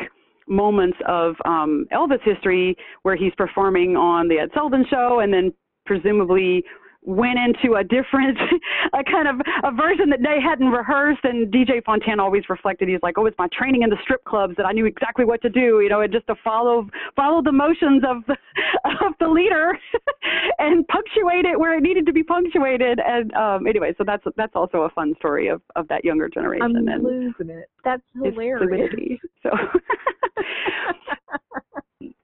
moments 0.49 0.97
of 1.07 1.35
um, 1.45 1.87
Elvis 1.93 2.23
history 2.25 2.77
where 3.03 3.17
he's 3.17 3.33
performing 3.37 3.97
on 3.97 4.29
the 4.29 4.39
Ed 4.39 4.51
Sullivan 4.55 4.85
Show, 4.89 5.21
and 5.21 5.33
then 5.33 5.53
presumably 5.85 6.65
went 7.07 7.39
into 7.39 7.77
a 7.77 7.85
different, 7.85 8.37
a 8.93 9.03
kind 9.05 9.29
of 9.29 9.41
a 9.63 9.71
version 9.71 10.11
that 10.11 10.19
they 10.23 10.41
hadn't 10.43 10.69
rehearsed. 10.69 11.25
And 11.25 11.51
DJ 11.53 11.83
Fontana 11.85 12.23
always 12.23 12.43
reflected, 12.51 12.89
he's 12.89 12.99
like, 13.03 13.17
"Oh, 13.17 13.27
it's 13.27 13.39
my 13.39 13.49
training 13.57 13.83
in 13.83 13.91
the 13.91 13.97
strip 14.03 14.25
clubs 14.25 14.55
that 14.57 14.67
I 14.67 14.73
knew 14.73 14.85
exactly 14.85 15.25
what 15.25 15.41
to 15.43 15.49
do, 15.49 15.81
you 15.81 15.89
know, 15.89 16.01
and 16.03 16.13
just 16.13 16.27
to 16.27 16.35
follow 16.45 16.89
follow 17.15 17.41
the 17.43 17.53
motions 17.53 18.03
of 18.07 18.25
the 18.27 18.37
of 19.07 19.15
the 19.21 19.29
leader 19.29 19.79
and 20.59 20.87
punctuate 20.89 21.47
it 21.47 21.59
where 21.59 21.79
it 21.79 21.83
needed 21.83 22.05
to 22.07 22.13
be 22.13 22.23
punctuated." 22.23 23.01
And 23.01 23.33
um, 23.35 23.67
anyway, 23.67 23.95
so 23.97 24.05
that's 24.05 24.25
that's 24.37 24.55
also 24.55 24.83
a 24.83 24.91
fun 24.91 25.15
story 25.19 25.49
of 25.49 25.63
of 25.77 25.89
that 25.89 26.05
younger 26.05 26.29
generation. 26.29 26.77
I'm 26.77 26.89
and 26.89 27.05
losing 27.05 27.51
it. 27.51 27.71
That's 27.85 28.03
hilarious. 28.23 28.69
fluidity. 28.69 29.21
So. 29.43 29.51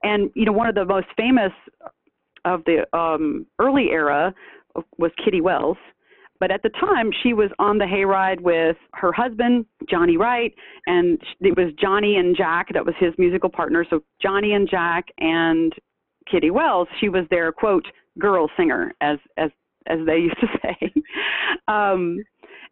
and 0.03 0.29
you 0.35 0.45
know, 0.45 0.51
one 0.51 0.67
of 0.67 0.75
the 0.75 0.85
most 0.85 1.07
famous 1.15 1.51
of 2.45 2.61
the 2.65 2.85
um, 2.97 3.45
early 3.59 3.89
era 3.91 4.33
was 4.97 5.11
Kitty 5.23 5.41
Wells. 5.41 5.77
But 6.39 6.51
at 6.51 6.61
the 6.61 6.69
time, 6.69 7.09
she 7.21 7.33
was 7.33 7.49
on 7.59 7.77
the 7.77 7.85
hayride 7.85 8.41
with 8.41 8.75
her 8.95 9.13
husband, 9.13 9.65
Johnny 9.89 10.17
Wright, 10.17 10.53
and 10.87 11.21
it 11.39 11.55
was 11.55 11.73
Johnny 11.79 12.17
and 12.17 12.35
Jack 12.35 12.67
that 12.73 12.85
was 12.85 12.95
his 12.99 13.13
musical 13.17 13.49
partner. 13.49 13.85
So 13.89 14.03
Johnny 14.21 14.53
and 14.53 14.69
Jack 14.69 15.05
and 15.19 15.73
Kitty 16.29 16.51
Wells, 16.51 16.87
she 16.99 17.07
was 17.07 17.25
their 17.29 17.51
quote 17.51 17.85
girl 18.19 18.49
singer, 18.57 18.93
as 18.99 19.19
as 19.37 19.51
as 19.87 19.99
they 20.05 20.17
used 20.27 20.39
to 20.41 20.47
say. 20.61 20.93
um, 21.67 22.17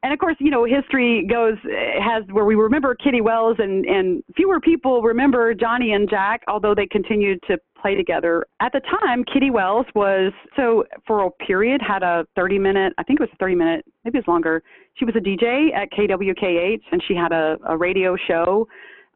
and 0.03 0.11
of 0.11 0.19
course, 0.19 0.35
you 0.39 0.49
know, 0.49 0.65
history 0.65 1.27
goes 1.29 1.57
has 2.01 2.23
where 2.31 2.45
we 2.45 2.55
remember 2.55 2.95
Kitty 2.95 3.21
Wells, 3.21 3.57
and 3.59 3.85
and 3.85 4.23
fewer 4.35 4.59
people 4.59 5.01
remember 5.01 5.53
Johnny 5.53 5.93
and 5.93 6.09
Jack, 6.09 6.41
although 6.47 6.73
they 6.73 6.87
continued 6.87 7.39
to 7.47 7.57
play 7.79 7.95
together. 7.95 8.45
At 8.59 8.71
the 8.71 8.81
time, 9.01 9.23
Kitty 9.25 9.51
Wells 9.51 9.85
was 9.93 10.33
so 10.55 10.85
for 11.05 11.25
a 11.25 11.31
period 11.45 11.81
had 11.85 12.03
a 12.03 12.25
30 12.35 12.59
minute, 12.59 12.93
I 12.97 13.03
think 13.03 13.19
it 13.19 13.23
was 13.23 13.29
a 13.33 13.37
30 13.37 13.55
minute, 13.55 13.85
maybe 14.03 14.17
it's 14.17 14.27
longer. 14.27 14.63
She 14.95 15.05
was 15.05 15.15
a 15.15 15.19
DJ 15.19 15.73
at 15.75 15.91
KWKH, 15.91 16.81
and 16.91 17.01
she 17.07 17.15
had 17.15 17.31
a, 17.31 17.57
a 17.67 17.77
radio 17.77 18.15
show. 18.27 18.67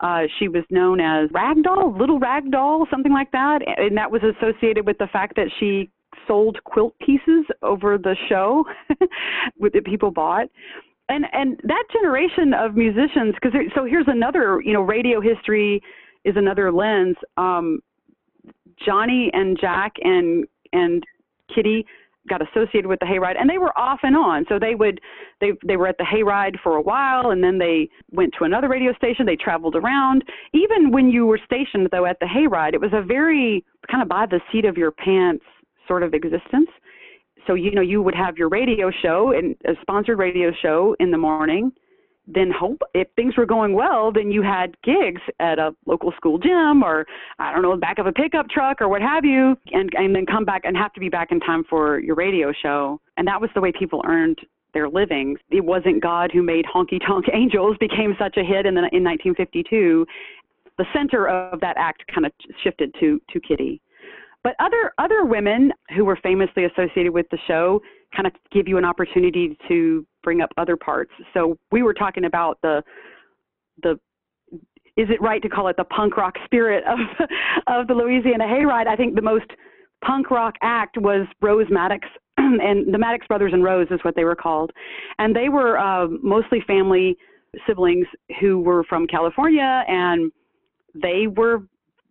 Uh, 0.02 0.24
she 0.40 0.50
was 0.50 0.64
known 0.70 1.00
as 1.00 1.30
Ragdoll, 1.30 1.98
Little 1.98 2.20
Ragdoll, 2.20 2.86
something 2.92 3.14
like 3.14 3.32
that, 3.32 3.60
and 3.66 3.96
that 3.98 4.12
was 4.12 4.22
associated 4.24 4.86
with 4.86 4.98
the 4.98 5.08
fact 5.08 5.36
that 5.38 5.50
she 5.60 5.90
sold 6.28 6.58
quilt 6.64 6.94
pieces 7.00 7.46
over 7.62 7.98
the 7.98 8.16
show 8.30 8.64
that 9.60 9.86
people 9.86 10.12
bought. 10.12 10.48
And 11.10 11.26
and 11.34 11.60
that 11.64 11.84
generation 11.94 12.54
of 12.54 12.76
musicians 12.76 13.36
because 13.36 13.52
so 13.76 13.86
here's 13.86 14.08
another 14.08 14.62
you 14.64 14.74
know 14.74 14.82
radio 14.82 15.22
history 15.22 15.82
is 16.24 16.36
another 16.36 16.72
lens. 16.72 17.16
Um 17.38 17.80
johnny 18.84 19.30
and 19.34 19.58
jack 19.60 19.94
and 20.02 20.46
and 20.74 21.04
kitty 21.54 21.86
got 22.28 22.42
associated 22.42 22.88
with 22.88 23.00
the 23.00 23.06
hayride 23.06 23.40
and 23.40 23.50
they 23.50 23.60
were 23.60 23.78
off 23.78 24.00
and 24.04 24.16
on. 24.16 24.46
So 24.50 24.58
they 24.60 24.74
would 24.76 25.00
they 25.42 25.52
they 25.66 25.78
were 25.78 25.88
at 25.88 25.98
the 25.98 26.04
hayride 26.04 26.60
for 26.64 26.78
a 26.78 26.82
while 26.82 27.32
and 27.32 27.44
then 27.44 27.60
they 27.60 27.88
went 28.12 28.34
to 28.40 28.46
another 28.46 28.68
radio 28.68 28.94
station. 28.94 29.26
They 29.26 29.36
traveled 29.36 29.76
around. 29.76 30.24
Even 30.54 30.92
when 30.92 31.10
you 31.10 31.26
were 31.28 31.40
stationed 31.46 31.88
though 31.92 32.06
at 32.06 32.20
the 32.20 32.26
hayride 32.26 32.74
it 32.74 32.82
was 32.82 32.94
a 32.94 33.04
very 33.04 33.64
kind 33.92 34.02
of 34.02 34.10
by 34.10 34.26
the 34.26 34.40
seat 34.52 34.66
of 34.66 34.78
your 34.78 34.92
pants 34.92 35.46
sort 35.88 36.04
of 36.04 36.14
existence. 36.14 36.70
So 37.48 37.54
you 37.54 37.72
know 37.72 37.82
you 37.82 38.02
would 38.02 38.16
have 38.16 38.38
your 38.38 38.50
radio 38.50 38.92
show 39.02 39.32
and 39.32 39.56
a 39.66 39.80
sponsored 39.82 40.18
radio 40.18 40.52
show 40.62 40.96
in 41.00 41.12
the 41.12 41.18
morning. 41.18 41.72
Then 42.28 42.50
hope 42.50 42.82
if 42.96 43.08
things 43.16 43.38
were 43.38 43.46
going 43.46 43.74
well, 43.74 44.12
then 44.12 44.32
you 44.32 44.42
had 44.42 44.76
gigs 44.82 45.22
at 45.40 45.60
a 45.60 45.76
local 45.86 46.12
school 46.18 46.40
gym 46.40 46.84
or 46.84 47.06
I 47.38 47.54
don't 47.54 47.62
know, 47.62 47.78
back 47.78 48.00
of 48.00 48.08
a 48.08 48.12
pickup 48.12 48.50
truck 48.50 48.82
or 48.82 48.90
what 48.90 49.02
have 49.02 49.24
you, 49.24 49.56
and 49.72 49.92
and 49.96 50.16
then 50.16 50.26
come 50.26 50.44
back 50.44 50.62
and 50.66 50.76
have 50.76 50.94
to 50.94 51.00
be 51.00 51.10
back 51.10 51.32
in 51.32 51.40
time 51.40 51.64
for 51.70 52.00
your 52.00 52.16
radio 52.16 52.52
show. 52.52 53.00
And 53.18 53.28
that 53.28 53.40
was 53.40 53.52
the 53.54 53.62
way 53.62 53.72
people 53.72 54.02
earned 54.08 54.40
their 54.74 54.90
livings. 54.90 55.40
It 55.50 55.64
wasn't 55.64 56.02
God 56.02 56.32
who 56.32 56.44
made 56.44 56.66
Honky 56.66 57.00
Tonk 57.06 57.26
Angels 57.34 57.78
became 57.80 58.16
such 58.20 58.38
a 58.38 58.44
hit 58.44 58.66
in 58.66 58.74
the, 58.74 58.82
in 58.92 59.04
1952. 59.04 60.06
The 60.78 60.86
center 60.94 61.28
of 61.28 61.60
that 61.62 61.78
act 61.78 62.04
kind 62.14 62.26
of 62.26 62.32
shifted 62.64 62.94
to 63.00 63.22
to 63.32 63.40
Kitty. 63.40 63.82
But 64.46 64.56
other 64.60 64.94
other 65.00 65.26
women 65.26 65.74
who 65.96 66.06
were 66.06 66.20
famously 66.22 66.66
associated 66.66 67.12
with 67.12 67.26
the 67.32 67.40
show 67.48 67.82
kind 68.16 68.28
of 68.28 68.34
give 68.52 68.68
you 68.68 68.78
an 68.78 68.86
opportunity 68.86 69.58
to 69.68 70.06
bring 70.24 70.40
up 70.40 70.52
other 70.56 70.78
parts. 70.78 71.10
So 71.34 71.58
we 71.72 71.82
were 71.82 71.96
talking 71.96 72.26
about 72.26 72.60
the 72.62 72.84
the 73.82 74.00
is 74.98 75.10
it 75.10 75.20
right 75.20 75.42
to 75.42 75.50
call 75.50 75.68
it 75.68 75.78
the 75.78 75.84
punk 75.86 76.16
rock 76.16 76.36
spirit 76.46 76.84
of 76.84 77.00
of 77.68 77.88
the 77.88 77.96
Louisiana 77.96 78.44
Hayride? 78.46 78.86
I 78.86 78.96
think 78.96 79.16
the 79.16 79.22
most 79.24 79.50
punk 80.06 80.30
rock 80.30 80.54
act 80.62 80.96
was 81.00 81.26
Rose 81.42 81.66
Maddox, 81.72 82.08
and 82.38 82.94
the 82.94 83.00
Maddox 83.00 83.26
Brothers 83.26 83.52
and 83.52 83.64
Rose 83.64 83.88
is 83.90 84.00
what 84.04 84.16
they 84.16 84.26
were 84.26 84.36
called, 84.36 84.70
and 85.18 85.36
they 85.36 85.50
were 85.50 85.80
uh, 85.80 86.08
mostly 86.22 86.62
family 86.68 87.18
siblings 87.66 88.06
who 88.40 88.60
were 88.60 88.84
from 88.84 89.08
California, 89.08 89.84
and 89.88 90.32
they 90.94 91.26
were 91.26 91.64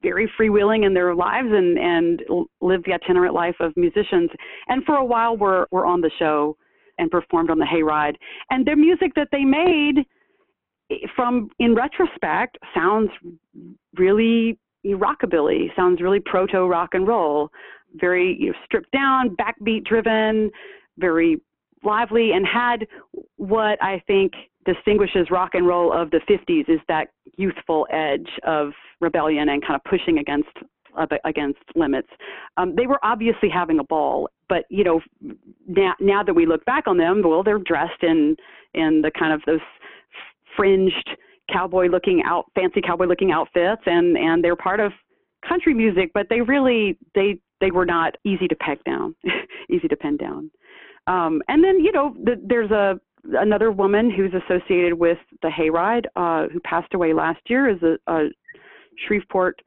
very 0.04 0.30
freewheeling 0.38 0.86
in 0.86 0.94
their 0.94 1.14
lives 1.14 1.48
and 1.50 1.78
and 1.78 2.22
live 2.60 2.82
the 2.84 2.92
itinerant 2.92 3.34
life 3.34 3.56
of 3.58 3.72
musicians. 3.76 4.30
And 4.68 4.84
for 4.84 4.96
a 4.96 5.04
while, 5.04 5.36
were 5.36 5.66
were 5.72 5.86
on 5.86 6.00
the 6.00 6.10
show 6.18 6.56
and 6.98 7.10
performed 7.10 7.50
on 7.50 7.58
the 7.58 7.64
Hayride. 7.64 8.14
And 8.50 8.64
their 8.64 8.76
music 8.76 9.12
that 9.16 9.28
they 9.32 9.44
made, 9.44 10.06
from 11.16 11.50
in 11.58 11.74
retrospect, 11.74 12.56
sounds 12.72 13.10
really 13.96 14.58
rockabilly. 14.86 15.74
Sounds 15.74 16.00
really 16.00 16.20
proto 16.20 16.66
rock 16.66 16.90
and 16.92 17.08
roll. 17.08 17.48
Very 17.94 18.36
you 18.38 18.50
know, 18.50 18.58
stripped 18.64 18.92
down, 18.92 19.36
backbeat 19.36 19.84
driven, 19.84 20.50
very 20.98 21.40
lively, 21.82 22.32
and 22.32 22.46
had 22.46 22.86
what 23.36 23.82
I 23.82 24.02
think 24.06 24.32
distinguishes 24.64 25.30
rock 25.30 25.50
and 25.54 25.66
roll 25.66 25.92
of 25.92 26.10
the 26.10 26.20
50s 26.28 26.68
is 26.68 26.80
that 26.88 27.08
youthful 27.36 27.86
edge 27.90 28.28
of 28.46 28.72
rebellion 29.00 29.48
and 29.48 29.62
kind 29.62 29.74
of 29.74 29.84
pushing 29.84 30.18
against 30.18 30.48
against 31.24 31.58
limits. 31.74 32.06
Um, 32.56 32.74
they 32.76 32.86
were 32.86 33.00
obviously 33.02 33.48
having 33.48 33.80
a 33.80 33.84
ball, 33.84 34.28
but 34.48 34.64
you 34.68 34.84
know, 34.84 35.00
now 35.66 35.94
now 35.98 36.22
that 36.22 36.34
we 36.34 36.46
look 36.46 36.64
back 36.66 36.86
on 36.86 36.96
them, 36.96 37.20
well, 37.24 37.42
they're 37.42 37.58
dressed 37.58 38.02
in 38.02 38.36
in 38.74 39.02
the 39.02 39.10
kind 39.18 39.32
of 39.32 39.42
those 39.46 39.60
fringed 40.56 41.10
cowboy 41.52 41.88
looking 41.88 42.22
out 42.24 42.46
fancy 42.54 42.80
cowboy 42.80 43.06
looking 43.06 43.30
outfits 43.30 43.82
and 43.86 44.16
and 44.16 44.42
they're 44.42 44.56
part 44.56 44.80
of 44.80 44.92
country 45.46 45.74
music 45.74 46.10
but 46.14 46.26
they 46.30 46.40
really 46.40 46.96
they 47.14 47.38
they 47.60 47.70
were 47.70 47.84
not 47.84 48.14
easy 48.24 48.48
to 48.48 48.56
peg 48.56 48.82
down 48.84 49.14
easy 49.70 49.86
to 49.86 49.96
pin 49.96 50.16
down 50.16 50.50
um 51.06 51.42
and 51.48 51.62
then 51.62 51.80
you 51.80 51.92
know 51.92 52.16
the, 52.24 52.40
there's 52.46 52.70
a 52.70 52.98
another 53.32 53.70
woman 53.70 54.10
who's 54.10 54.32
associated 54.34 54.94
with 54.94 55.18
the 55.42 55.48
hayride 55.48 56.04
uh 56.16 56.48
who 56.52 56.60
passed 56.60 56.92
away 56.94 57.12
last 57.12 57.40
year 57.46 57.68
is 57.68 57.82
a, 57.82 57.96
a 58.12 58.28
Shreveport 59.06 59.60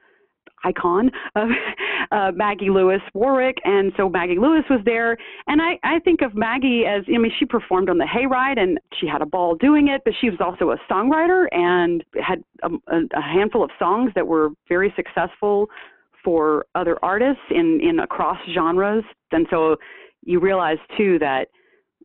icon 0.64 1.12
of 1.36 1.50
uh, 2.12 2.32
Maggie 2.34 2.70
Lewis 2.70 3.02
Warwick, 3.14 3.58
and 3.64 3.92
so 3.98 4.10
Maggie 4.10 4.40
Lewis 4.40 4.64
was 4.70 4.80
there. 4.86 5.18
And 5.48 5.62
I, 5.62 5.80
I 5.84 6.00
think 6.00 6.22
of 6.22 6.36
Maggie 6.36 6.84
as, 6.86 7.04
I 7.14 7.18
mean, 7.18 7.32
she 7.38 7.46
performed 7.46 7.90
on 7.90 7.98
the 7.98 8.06
Hayride 8.06 8.60
and 8.60 8.80
she 9.00 9.08
had 9.08 9.22
a 9.22 9.26
ball 9.26 9.56
doing 9.56 9.88
it, 9.88 10.02
but 10.06 10.14
she 10.20 10.30
was 10.30 10.40
also 10.40 10.72
a 10.72 10.78
songwriter 10.92 11.46
and 11.52 12.04
had 12.22 12.44
a, 12.64 12.70
a 13.14 13.22
handful 13.22 13.64
of 13.64 13.70
songs 13.80 14.12
that 14.16 14.26
were 14.26 14.50
very 14.68 14.94
successful 14.96 15.68
for 16.24 16.66
other 16.76 16.98
artists 17.04 17.44
in, 17.52 17.80
in 17.82 18.00
across 18.00 18.38
genres. 18.54 19.04
And 19.32 19.48
so 19.50 19.78
you 20.24 20.40
realize 20.40 20.78
too 20.98 21.20
that 21.20 21.48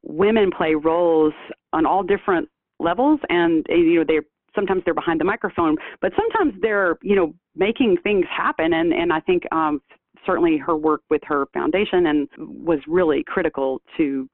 women 0.02 0.50
play 0.50 0.74
roles 0.74 1.34
on 1.72 1.86
all 1.86 2.02
different 2.02 2.48
levels 2.80 3.20
and 3.28 3.64
you 3.68 3.96
know 3.96 4.04
they're 4.06 4.24
sometimes 4.54 4.82
they're 4.84 4.94
behind 4.94 5.20
the 5.20 5.24
microphone, 5.24 5.76
but 6.00 6.12
sometimes 6.16 6.60
they're, 6.60 6.98
you 7.02 7.16
know, 7.16 7.34
making 7.56 7.96
things 8.02 8.26
happen. 8.34 8.74
And, 8.74 8.92
and 8.92 9.12
I 9.12 9.20
think 9.20 9.44
um, 9.52 9.80
certainly 10.26 10.58
her 10.58 10.76
work 10.76 11.02
with 11.10 11.22
her 11.24 11.46
foundation 11.52 12.06
and 12.06 12.28
was 12.38 12.78
really 12.86 13.24
critical 13.26 13.80
to 13.96 14.28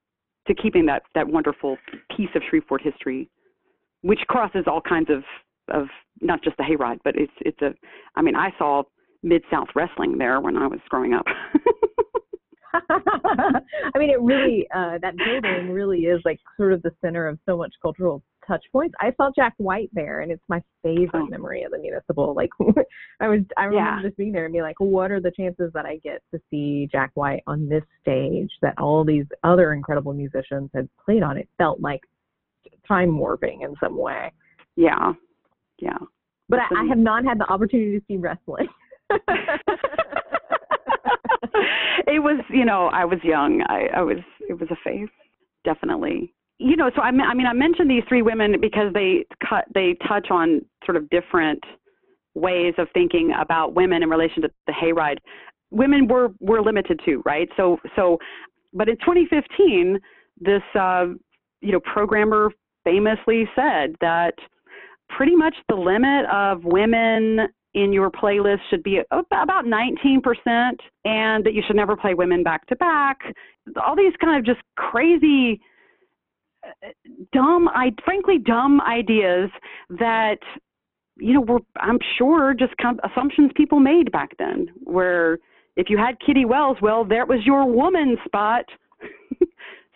to 0.47 0.55
keeping 0.55 0.85
that 0.85 1.03
that 1.13 1.27
wonderful 1.27 1.77
piece 2.15 2.29
of 2.33 2.41
Shreveport 2.49 2.81
history, 2.81 3.29
which 4.01 4.19
crosses 4.27 4.63
all 4.67 4.81
kinds 4.81 5.09
of 5.09 5.23
of 5.71 5.87
not 6.21 6.43
just 6.43 6.57
the 6.57 6.63
hayride, 6.63 6.99
but 7.03 7.15
it's 7.15 7.33
it's 7.41 7.61
a. 7.61 7.73
I 8.15 8.21
mean, 8.21 8.35
I 8.35 8.49
saw 8.57 8.83
Mid 9.21 9.43
South 9.51 9.67
wrestling 9.75 10.17
there 10.17 10.39
when 10.39 10.57
I 10.57 10.65
was 10.65 10.79
growing 10.89 11.13
up. 11.13 11.25
I 12.89 13.97
mean, 13.97 14.09
it 14.09 14.21
really 14.21 14.67
uh, 14.75 14.97
that 15.01 15.15
building 15.17 15.71
really 15.71 16.01
is 16.01 16.21
like 16.25 16.39
sort 16.57 16.73
of 16.73 16.81
the 16.81 16.91
center 17.01 17.27
of 17.27 17.39
so 17.45 17.57
much 17.57 17.73
cultural 17.81 18.23
touch 18.49 18.63
points. 18.71 18.95
I 18.99 19.13
saw 19.15 19.29
Jack 19.35 19.53
White 19.57 19.89
there, 19.93 20.21
and 20.21 20.31
it's 20.31 20.43
my 20.49 20.61
favorite 20.83 21.09
oh. 21.13 21.27
memory 21.27 21.63
of 21.63 21.71
the 21.71 21.77
municipal. 21.77 22.33
Like, 22.33 22.49
I 23.19 23.27
was, 23.27 23.41
I 23.57 23.65
remember 23.65 24.01
yeah. 24.01 24.07
just 24.07 24.17
being 24.17 24.31
there 24.31 24.45
and 24.45 24.51
being 24.51 24.63
like, 24.63 24.79
what 24.79 25.11
are 25.11 25.21
the 25.21 25.31
chances 25.31 25.71
that 25.73 25.85
I 25.85 25.97
get 25.97 26.21
to 26.33 26.41
see 26.49 26.89
Jack 26.91 27.11
White 27.13 27.43
on 27.47 27.69
this 27.69 27.83
stage 28.01 28.49
that 28.61 28.77
all 28.77 29.05
these 29.05 29.25
other 29.43 29.73
incredible 29.73 30.13
musicians 30.13 30.69
had 30.73 30.89
played 31.03 31.23
on? 31.23 31.37
It 31.37 31.47
felt 31.57 31.79
like 31.79 32.01
time 32.87 33.17
warping 33.17 33.61
in 33.61 33.75
some 33.81 33.97
way. 33.97 34.31
Yeah, 34.75 35.13
yeah. 35.79 35.97
But 36.49 36.59
I, 36.59 36.81
I 36.81 36.85
have 36.89 36.97
not 36.97 37.23
had 37.25 37.39
the 37.39 37.45
opportunity 37.45 37.99
to 37.99 38.05
see 38.07 38.17
wrestling. 38.17 38.67
it 42.07 42.19
was, 42.19 42.43
you 42.49 42.65
know, 42.65 42.87
I 42.87 43.05
was 43.05 43.19
young. 43.23 43.63
I, 43.67 43.87
I 43.97 44.01
was, 44.01 44.17
it 44.47 44.59
was 44.59 44.69
a 44.71 44.77
phase, 44.83 45.09
definitely. 45.63 46.33
You 46.57 46.75
know, 46.75 46.91
so 46.95 47.01
I, 47.01 47.07
I 47.07 47.33
mean, 47.33 47.47
I 47.47 47.53
mentioned 47.53 47.89
these 47.89 48.03
three 48.09 48.21
women 48.21 48.59
because 48.59 48.93
they 48.93 49.25
cut, 49.47 49.65
they 49.73 49.95
touch 50.07 50.27
on 50.29 50.61
sort 50.85 50.97
of 50.97 51.09
different 51.09 51.63
ways 52.35 52.73
of 52.77 52.87
thinking 52.93 53.33
about 53.39 53.75
women 53.75 54.03
in 54.03 54.09
relation 54.09 54.41
to 54.41 54.49
the 54.67 54.73
hayride. 54.73 55.17
Women 55.71 56.07
were 56.07 56.29
were 56.39 56.61
limited 56.61 56.99
too, 57.05 57.21
right? 57.25 57.47
So 57.55 57.77
so, 57.95 58.17
but 58.73 58.89
in 58.89 58.97
2015, 58.97 59.99
this 60.41 60.61
uh, 60.75 61.07
you 61.61 61.71
know 61.71 61.79
programmer 61.79 62.51
famously 62.83 63.47
said 63.55 63.95
that 64.01 64.33
pretty 65.09 65.35
much 65.35 65.55
the 65.67 65.75
limit 65.75 66.25
of 66.31 66.63
women 66.63 67.47
in 67.73 67.93
your 67.93 68.09
playlist 68.09 68.59
should 68.69 68.83
be 68.83 68.99
about 69.11 69.65
19% 69.65 70.21
and 71.05 71.45
that 71.45 71.53
you 71.53 71.61
should 71.65 71.75
never 71.75 71.95
play 71.95 72.13
women 72.13 72.43
back 72.43 72.65
to 72.67 72.75
back. 72.77 73.19
All 73.85 73.95
these 73.95 74.13
kind 74.19 74.37
of 74.37 74.45
just 74.45 74.63
crazy 74.75 75.61
dumb 77.31 77.69
i 77.69 77.89
frankly 78.03 78.37
dumb 78.37 78.81
ideas 78.81 79.49
that 79.97 80.39
you 81.17 81.33
know 81.33 81.39
were 81.39 81.61
i'm 81.79 81.97
sure 82.17 82.53
just 82.53 82.73
assumptions 83.09 83.49
people 83.55 83.79
made 83.79 84.11
back 84.11 84.31
then 84.37 84.67
where 84.83 85.39
if 85.77 85.89
you 85.89 85.97
had 85.97 86.19
kitty 86.19 86.43
wells 86.43 86.75
well 86.81 87.05
there 87.05 87.25
was 87.25 87.39
your 87.45 87.65
woman 87.65 88.17
spot. 88.25 88.65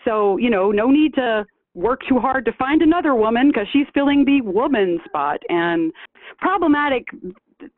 So 0.05 0.37
you 0.37 0.49
know 0.49 0.71
no 0.71 0.89
need 0.89 1.13
to 1.15 1.45
work 1.75 2.01
too 2.07 2.19
hard 2.19 2.45
to 2.45 2.53
find 2.53 2.81
another 2.81 3.15
woman 3.15 3.47
because 3.47 3.67
she's 3.71 3.87
filling 3.93 4.25
the 4.25 4.41
woman 4.41 4.99
spot. 5.05 5.39
And 5.49 5.91
problematic 6.39 7.07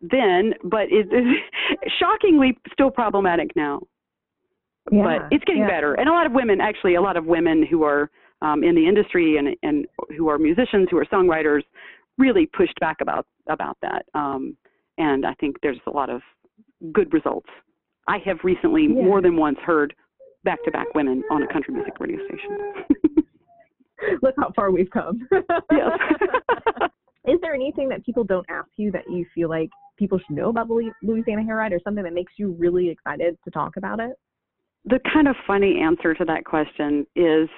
then 0.01 0.53
but 0.63 0.83
is 0.83 1.05
shockingly 1.99 2.57
still 2.71 2.91
problematic 2.91 3.55
now. 3.55 3.81
Yeah, 4.91 5.03
but 5.03 5.27
it's 5.35 5.43
getting 5.45 5.63
yeah. 5.63 5.69
better. 5.69 5.95
And 5.95 6.07
a 6.07 6.11
lot 6.11 6.25
of 6.25 6.31
women 6.31 6.61
actually 6.61 6.95
a 6.95 7.01
lot 7.01 7.17
of 7.17 7.25
women 7.25 7.65
who 7.65 7.83
are 7.83 8.09
um, 8.41 8.63
in 8.63 8.75
the 8.75 8.88
industry 8.88 9.38
and 9.38 9.55
and 9.63 9.85
who 10.17 10.27
are 10.29 10.38
musicians 10.38 10.88
who 10.91 10.97
are 10.97 11.05
songwriters 11.05 11.61
really 12.17 12.45
pushed 12.45 12.79
back 12.79 12.97
about 13.01 13.25
about 13.49 13.77
that. 13.81 14.05
Um, 14.13 14.55
and 14.97 15.25
i 15.25 15.33
think 15.35 15.57
there's 15.61 15.79
a 15.88 15.91
lot 15.91 16.09
of 16.09 16.21
good 16.93 17.11
results. 17.13 17.49
I 18.07 18.19
have 18.25 18.38
recently 18.43 18.83
Yeah. 18.83 19.03
more 19.03 19.21
than 19.21 19.35
once 19.38 19.57
heard 19.59 19.93
back 20.43 20.63
to 20.63 20.71
back 20.71 20.93
women 20.93 21.23
on 21.31 21.43
a 21.43 21.47
country 21.51 21.73
music 21.73 21.93
radio 21.99 22.19
station. 22.27 22.57
Look 24.21 24.35
how 24.38 24.51
far 24.55 24.71
we've 24.71 24.89
come. 24.91 25.27
yes 25.71 25.99
Is 27.27 27.39
there 27.41 27.53
anything 27.53 27.89
that 27.89 28.05
people 28.05 28.23
don't 28.23 28.45
ask 28.49 28.69
you 28.77 28.91
that 28.91 29.03
you 29.09 29.25
feel 29.33 29.49
like 29.49 29.69
people 29.97 30.19
should 30.19 30.35
know 30.35 30.49
about 30.49 30.67
the 30.67 30.91
Louisiana 31.01 31.43
Hayride 31.43 31.71
or 31.71 31.79
something 31.83 32.03
that 32.03 32.13
makes 32.13 32.33
you 32.38 32.51
really 32.59 32.89
excited 32.89 33.38
to 33.43 33.51
talk 33.51 33.77
about 33.77 33.99
it? 33.99 34.17
the 34.85 34.99
kind 35.11 35.27
of 35.27 35.35
funny 35.47 35.79
answer 35.81 36.13
to 36.13 36.25
that 36.25 36.45
question 36.45 37.05
is 37.15 37.49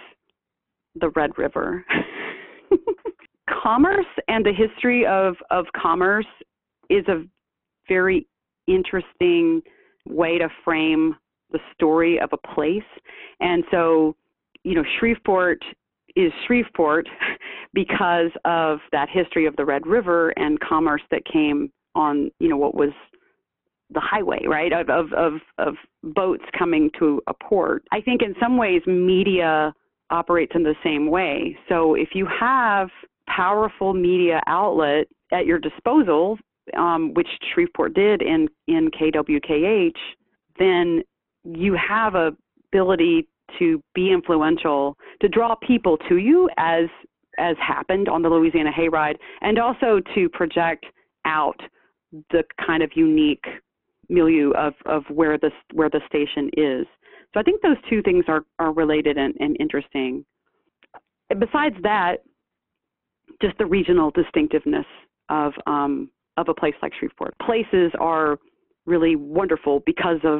the 0.99 1.10
Red 1.15 1.32
River. 1.38 1.86
commerce 3.63 4.06
and 4.27 4.45
the 4.45 4.53
history 4.53 5.06
of, 5.06 5.36
of 5.51 5.65
commerce 5.75 6.25
is 6.89 7.06
a 7.08 7.23
very 7.88 8.27
interesting 8.67 9.62
way 10.08 10.38
to 10.38 10.49
frame 10.63 11.15
the 11.51 11.60
story 11.73 12.19
of 12.19 12.30
a 12.34 12.53
place. 12.53 12.82
And 13.39 13.63
so, 13.71 14.15
you 14.63 14.75
know, 14.75 14.84
Shreveport 14.99 15.60
is 16.17 16.32
Shreveport 16.45 17.08
because 17.73 18.32
of 18.45 18.80
that 18.91 19.10
history 19.10 19.45
of 19.45 19.56
the 19.56 19.65
Red 19.65 19.86
River 19.86 20.30
and 20.32 20.60
commerce 20.60 21.01
that 21.12 21.21
came 21.32 21.71
on, 21.95 22.32
you 22.39 22.49
know, 22.49 22.58
what 22.58 22.75
was 22.75 22.91
the 23.93 24.01
highway, 24.01 24.41
right? 24.45 24.73
Of, 24.73 24.89
of 24.89 25.13
of 25.13 25.34
of 25.58 25.75
boats 26.03 26.43
coming 26.58 26.89
to 26.99 27.21
a 27.27 27.34
port. 27.34 27.84
I 27.91 28.01
think 28.01 28.21
in 28.21 28.36
some 28.39 28.58
ways 28.58 28.82
media 28.86 29.73
operates 30.10 30.53
in 30.56 30.63
the 30.63 30.75
same 30.84 31.10
way. 31.10 31.58
So 31.69 31.95
if 31.95 32.10
you 32.13 32.27
have 32.39 32.89
powerful 33.30 33.93
media 33.93 34.41
outlet 34.47 35.08
at 35.32 35.45
your 35.45 35.60
disposal, 35.60 36.38
um, 36.77 37.13
which 37.13 37.27
Shreveport 37.53 37.93
did 37.93 38.21
in 38.21 38.49
in 38.67 38.89
KWKH, 38.91 39.97
then 40.60 41.01
you 41.45 41.75
have 41.75 42.15
a 42.15 42.36
ability 42.73 43.27
to 43.60 43.81
be 43.95 44.12
influential, 44.12 44.97
to 45.21 45.27
draw 45.27 45.55
people 45.55 45.97
to 46.10 46.17
you 46.17 46.49
as 46.57 46.86
as 47.39 47.55
happened 47.60 48.10
on 48.10 48.23
the 48.23 48.29
Louisiana 48.29 48.71
Hayride, 48.71 49.15
and 49.41 49.60
also 49.60 50.01
to 50.15 50.27
project 50.29 50.86
out 51.25 51.60
the 52.31 52.43
kind 52.65 52.81
of 52.81 52.89
unique 52.95 53.45
milieu 54.10 54.51
of, 54.51 54.73
of 54.86 55.03
where 55.10 55.38
the 55.38 55.51
where 55.73 55.89
the 55.89 56.01
station 56.07 56.49
is. 56.57 56.88
So 57.33 57.39
I 57.39 57.43
think 57.43 57.62
those 57.62 57.77
two 57.89 58.01
things 58.01 58.25
are, 58.27 58.45
are 58.57 58.73
related 58.73 59.17
and, 59.17 59.36
and 59.39 59.55
interesting. 59.60 60.25
Besides 61.29 61.75
that, 61.83 62.23
just 63.41 63.57
the 63.57 63.65
regional 63.65 64.12
distinctiveness 64.12 64.86
of 65.29 65.53
um, 65.67 66.10
of 66.38 66.47
a 66.49 66.53
place 66.53 66.75
like 66.81 66.93
Shreveport. 66.99 67.36
Places 67.41 67.91
are 67.99 68.39
really 68.86 69.15
wonderful 69.15 69.81
because 69.86 70.19
of 70.23 70.39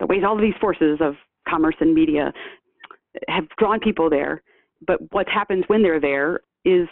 the 0.00 0.06
ways 0.06 0.22
all 0.26 0.34
of 0.34 0.40
these 0.40 0.54
forces 0.60 0.98
of 1.00 1.14
commerce 1.48 1.76
and 1.80 1.94
media 1.94 2.32
have 3.28 3.44
drawn 3.58 3.80
people 3.80 4.08
there. 4.08 4.42
But 4.86 4.98
what 5.12 5.28
happens 5.28 5.64
when 5.68 5.82
they're 5.82 6.00
there 6.00 6.40
is 6.64 6.88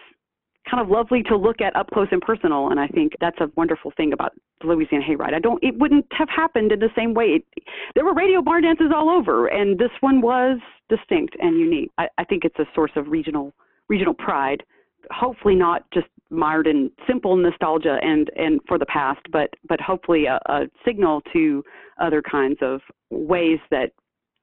kind 0.68 0.82
of 0.82 0.90
lovely 0.90 1.22
to 1.24 1.36
look 1.36 1.60
at 1.60 1.74
up 1.74 1.88
close 1.90 2.08
and 2.10 2.20
personal. 2.20 2.70
And 2.70 2.78
I 2.78 2.86
think 2.88 3.12
that's 3.20 3.38
a 3.40 3.50
wonderful 3.56 3.92
thing 3.96 4.12
about 4.12 4.32
the 4.60 4.68
Louisiana 4.68 5.04
Hayride. 5.04 5.34
I 5.34 5.38
don't, 5.38 5.62
it 5.62 5.76
wouldn't 5.78 6.06
have 6.12 6.28
happened 6.28 6.72
in 6.72 6.80
the 6.80 6.90
same 6.96 7.14
way. 7.14 7.24
It, 7.56 7.64
there 7.94 8.04
were 8.04 8.14
radio 8.14 8.42
barn 8.42 8.62
dances 8.62 8.92
all 8.94 9.08
over, 9.08 9.46
and 9.46 9.78
this 9.78 9.90
one 10.00 10.20
was 10.20 10.58
distinct 10.88 11.36
and 11.40 11.58
unique. 11.58 11.90
I, 11.98 12.08
I 12.18 12.24
think 12.24 12.44
it's 12.44 12.58
a 12.58 12.66
source 12.74 12.92
of 12.96 13.08
regional 13.08 13.52
regional 13.88 14.14
pride. 14.14 14.62
Hopefully 15.10 15.56
not 15.56 15.84
just 15.92 16.06
mired 16.30 16.66
in 16.66 16.92
simple 17.08 17.34
nostalgia 17.36 17.98
and 18.02 18.30
and 18.36 18.60
for 18.68 18.78
the 18.78 18.86
past, 18.86 19.20
but 19.32 19.50
but 19.68 19.80
hopefully 19.80 20.26
a, 20.26 20.38
a 20.46 20.66
signal 20.84 21.22
to 21.32 21.64
other 22.00 22.22
kinds 22.22 22.58
of 22.60 22.80
ways 23.10 23.58
that 23.70 23.92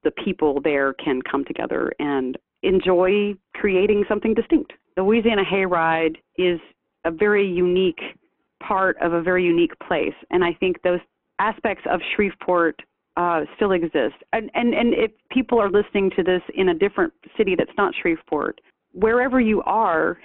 the 0.07 0.23
people 0.23 0.61
there 0.63 0.93
can 0.93 1.21
come 1.29 1.43
together 1.43 1.91
and 1.99 2.37
enjoy 2.63 3.33
creating 3.55 4.05
something 4.07 4.33
distinct. 4.33 4.71
The 4.95 5.03
Louisiana 5.03 5.43
Hayride 5.43 6.15
is 6.37 6.61
a 7.03 7.11
very 7.11 7.45
unique 7.45 7.99
part 8.65 8.95
of 9.01 9.11
a 9.11 9.21
very 9.21 9.43
unique 9.43 9.77
place, 9.85 10.13
and 10.31 10.45
I 10.45 10.53
think 10.53 10.81
those 10.81 11.01
aspects 11.39 11.83
of 11.91 11.99
Shreveport 12.15 12.81
uh, 13.17 13.41
still 13.57 13.73
exist. 13.73 14.15
And, 14.31 14.49
and 14.53 14.73
and 14.73 14.93
if 14.93 15.11
people 15.29 15.59
are 15.59 15.69
listening 15.69 16.09
to 16.15 16.23
this 16.23 16.41
in 16.55 16.69
a 16.69 16.73
different 16.73 17.11
city 17.35 17.53
that's 17.57 17.77
not 17.77 17.93
Shreveport, 18.01 18.61
wherever 18.93 19.39
you 19.39 19.61
are, 19.63 20.17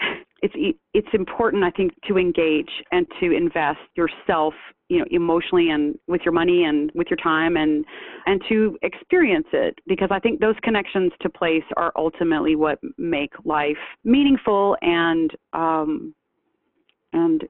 it's 0.43 0.55
it's 0.93 1.09
important 1.13 1.63
I 1.63 1.71
think 1.71 1.93
to 2.09 2.19
engage 2.19 2.71
and 2.91 3.07
to 3.21 3.31
invest 3.31 3.79
yourself, 3.97 4.55
you 4.89 4.99
know, 4.99 5.05
emotionally 5.11 5.71
and 5.71 5.97
with 6.09 6.23
your 6.25 6.33
money 6.33 6.65
and 6.65 6.91
with 6.95 7.07
your 7.09 7.17
time 7.19 7.57
and 7.57 7.85
and 8.27 8.43
to 8.49 8.77
experience 8.83 9.47
it 9.53 9.79
because 9.87 10.09
I 10.11 10.19
think 10.19 10.41
those 10.41 10.57
connections 10.63 11.13
to 11.21 11.31
place 11.31 11.65
are 11.77 11.93
ultimately 11.97 12.57
what 12.57 12.81
make 12.99 13.33
life 13.45 13.77
meaningful 14.05 14.77
and 14.83 15.31
um 15.53 16.15
and 17.13 17.45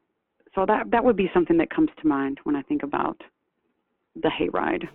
so 0.55 0.67
that 0.67 0.91
that 0.91 1.03
would 1.03 1.17
be 1.17 1.31
something 1.33 1.57
that 1.59 1.71
comes 1.71 1.89
to 2.01 2.07
mind 2.07 2.39
when 2.45 2.57
I 2.57 2.63
think 2.63 2.83
about 2.83 3.21
the 4.15 4.29
hayride. 4.29 4.87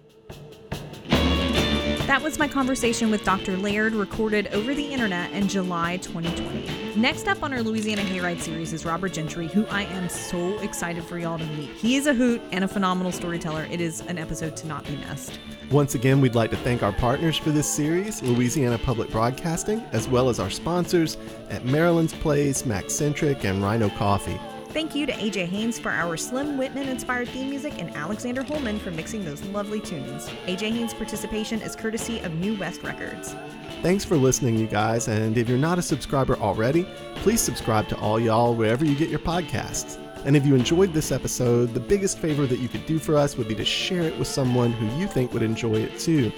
That 2.07 2.21
was 2.21 2.39
my 2.39 2.47
conversation 2.47 3.11
with 3.11 3.25
Dr. 3.25 3.57
Laird, 3.57 3.93
recorded 3.93 4.47
over 4.53 4.73
the 4.73 4.93
internet 4.93 5.29
in 5.33 5.49
July 5.49 5.97
2020. 5.97 6.95
Next 6.95 7.27
up 7.27 7.43
on 7.43 7.51
our 7.51 7.61
Louisiana 7.61 8.01
Hayride 8.01 8.39
series 8.39 8.71
is 8.71 8.85
Robert 8.85 9.11
Gentry, 9.11 9.47
who 9.47 9.65
I 9.65 9.83
am 9.83 10.07
so 10.07 10.57
excited 10.59 11.03
for 11.03 11.19
y'all 11.19 11.37
to 11.37 11.43
meet. 11.43 11.69
He 11.71 11.97
is 11.97 12.07
a 12.07 12.13
hoot 12.13 12.41
and 12.53 12.63
a 12.63 12.67
phenomenal 12.69 13.11
storyteller. 13.11 13.67
It 13.69 13.81
is 13.81 13.99
an 14.07 14.17
episode 14.17 14.55
to 14.55 14.67
not 14.67 14.85
be 14.85 14.95
missed. 14.95 15.37
Once 15.69 15.95
again, 15.95 16.21
we'd 16.21 16.33
like 16.33 16.49
to 16.51 16.57
thank 16.57 16.81
our 16.81 16.93
partners 16.93 17.35
for 17.35 17.49
this 17.49 17.69
series, 17.69 18.23
Louisiana 18.23 18.77
Public 18.77 19.11
Broadcasting, 19.11 19.81
as 19.91 20.07
well 20.07 20.29
as 20.29 20.39
our 20.39 20.49
sponsors 20.49 21.17
at 21.49 21.63
Marilynn's 21.63 22.13
Place, 22.13 22.63
Maccentric, 22.63 23.43
and 23.43 23.61
Rhino 23.61 23.89
Coffee. 23.89 24.39
Thank 24.77 24.93
you 24.93 25.07
to 25.07 25.13
AJ 25.13 25.47
Haynes 25.47 25.79
for 25.79 25.89
our 25.89 26.15
Slim 26.15 26.55
Whitman 26.55 26.87
inspired 26.87 27.29
theme 27.29 27.49
music 27.49 27.73
and 27.79 27.89
Alexander 27.95 28.43
Holman 28.43 28.77
for 28.77 28.91
mixing 28.91 29.25
those 29.25 29.41
lovely 29.45 29.81
tunes. 29.81 30.29
AJ 30.45 30.71
Haynes' 30.71 30.93
participation 30.93 31.63
is 31.63 31.75
courtesy 31.75 32.19
of 32.19 32.35
New 32.35 32.55
West 32.59 32.83
Records. 32.83 33.33
Thanks 33.81 34.05
for 34.05 34.17
listening, 34.17 34.55
you 34.55 34.67
guys, 34.67 35.07
and 35.07 35.35
if 35.35 35.49
you're 35.49 35.57
not 35.57 35.79
a 35.79 35.81
subscriber 35.81 36.35
already, 36.35 36.83
please 37.15 37.41
subscribe 37.41 37.87
to 37.87 37.97
All 37.97 38.19
Y'all 38.19 38.53
wherever 38.53 38.85
you 38.85 38.93
get 38.93 39.09
your 39.09 39.17
podcasts. 39.17 39.97
And 40.25 40.37
if 40.37 40.45
you 40.45 40.53
enjoyed 40.53 40.93
this 40.93 41.11
episode, 41.11 41.73
the 41.73 41.79
biggest 41.79 42.19
favor 42.19 42.45
that 42.45 42.59
you 42.59 42.69
could 42.69 42.85
do 42.85 42.99
for 42.99 43.17
us 43.17 43.35
would 43.35 43.47
be 43.47 43.55
to 43.55 43.65
share 43.65 44.03
it 44.03 44.15
with 44.19 44.27
someone 44.27 44.71
who 44.73 44.85
you 44.99 45.07
think 45.07 45.33
would 45.33 45.41
enjoy 45.41 45.77
it 45.77 45.97
too. 45.97 46.31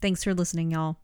Thanks 0.00 0.22
for 0.22 0.34
listening, 0.34 0.70
y'all. 0.70 1.01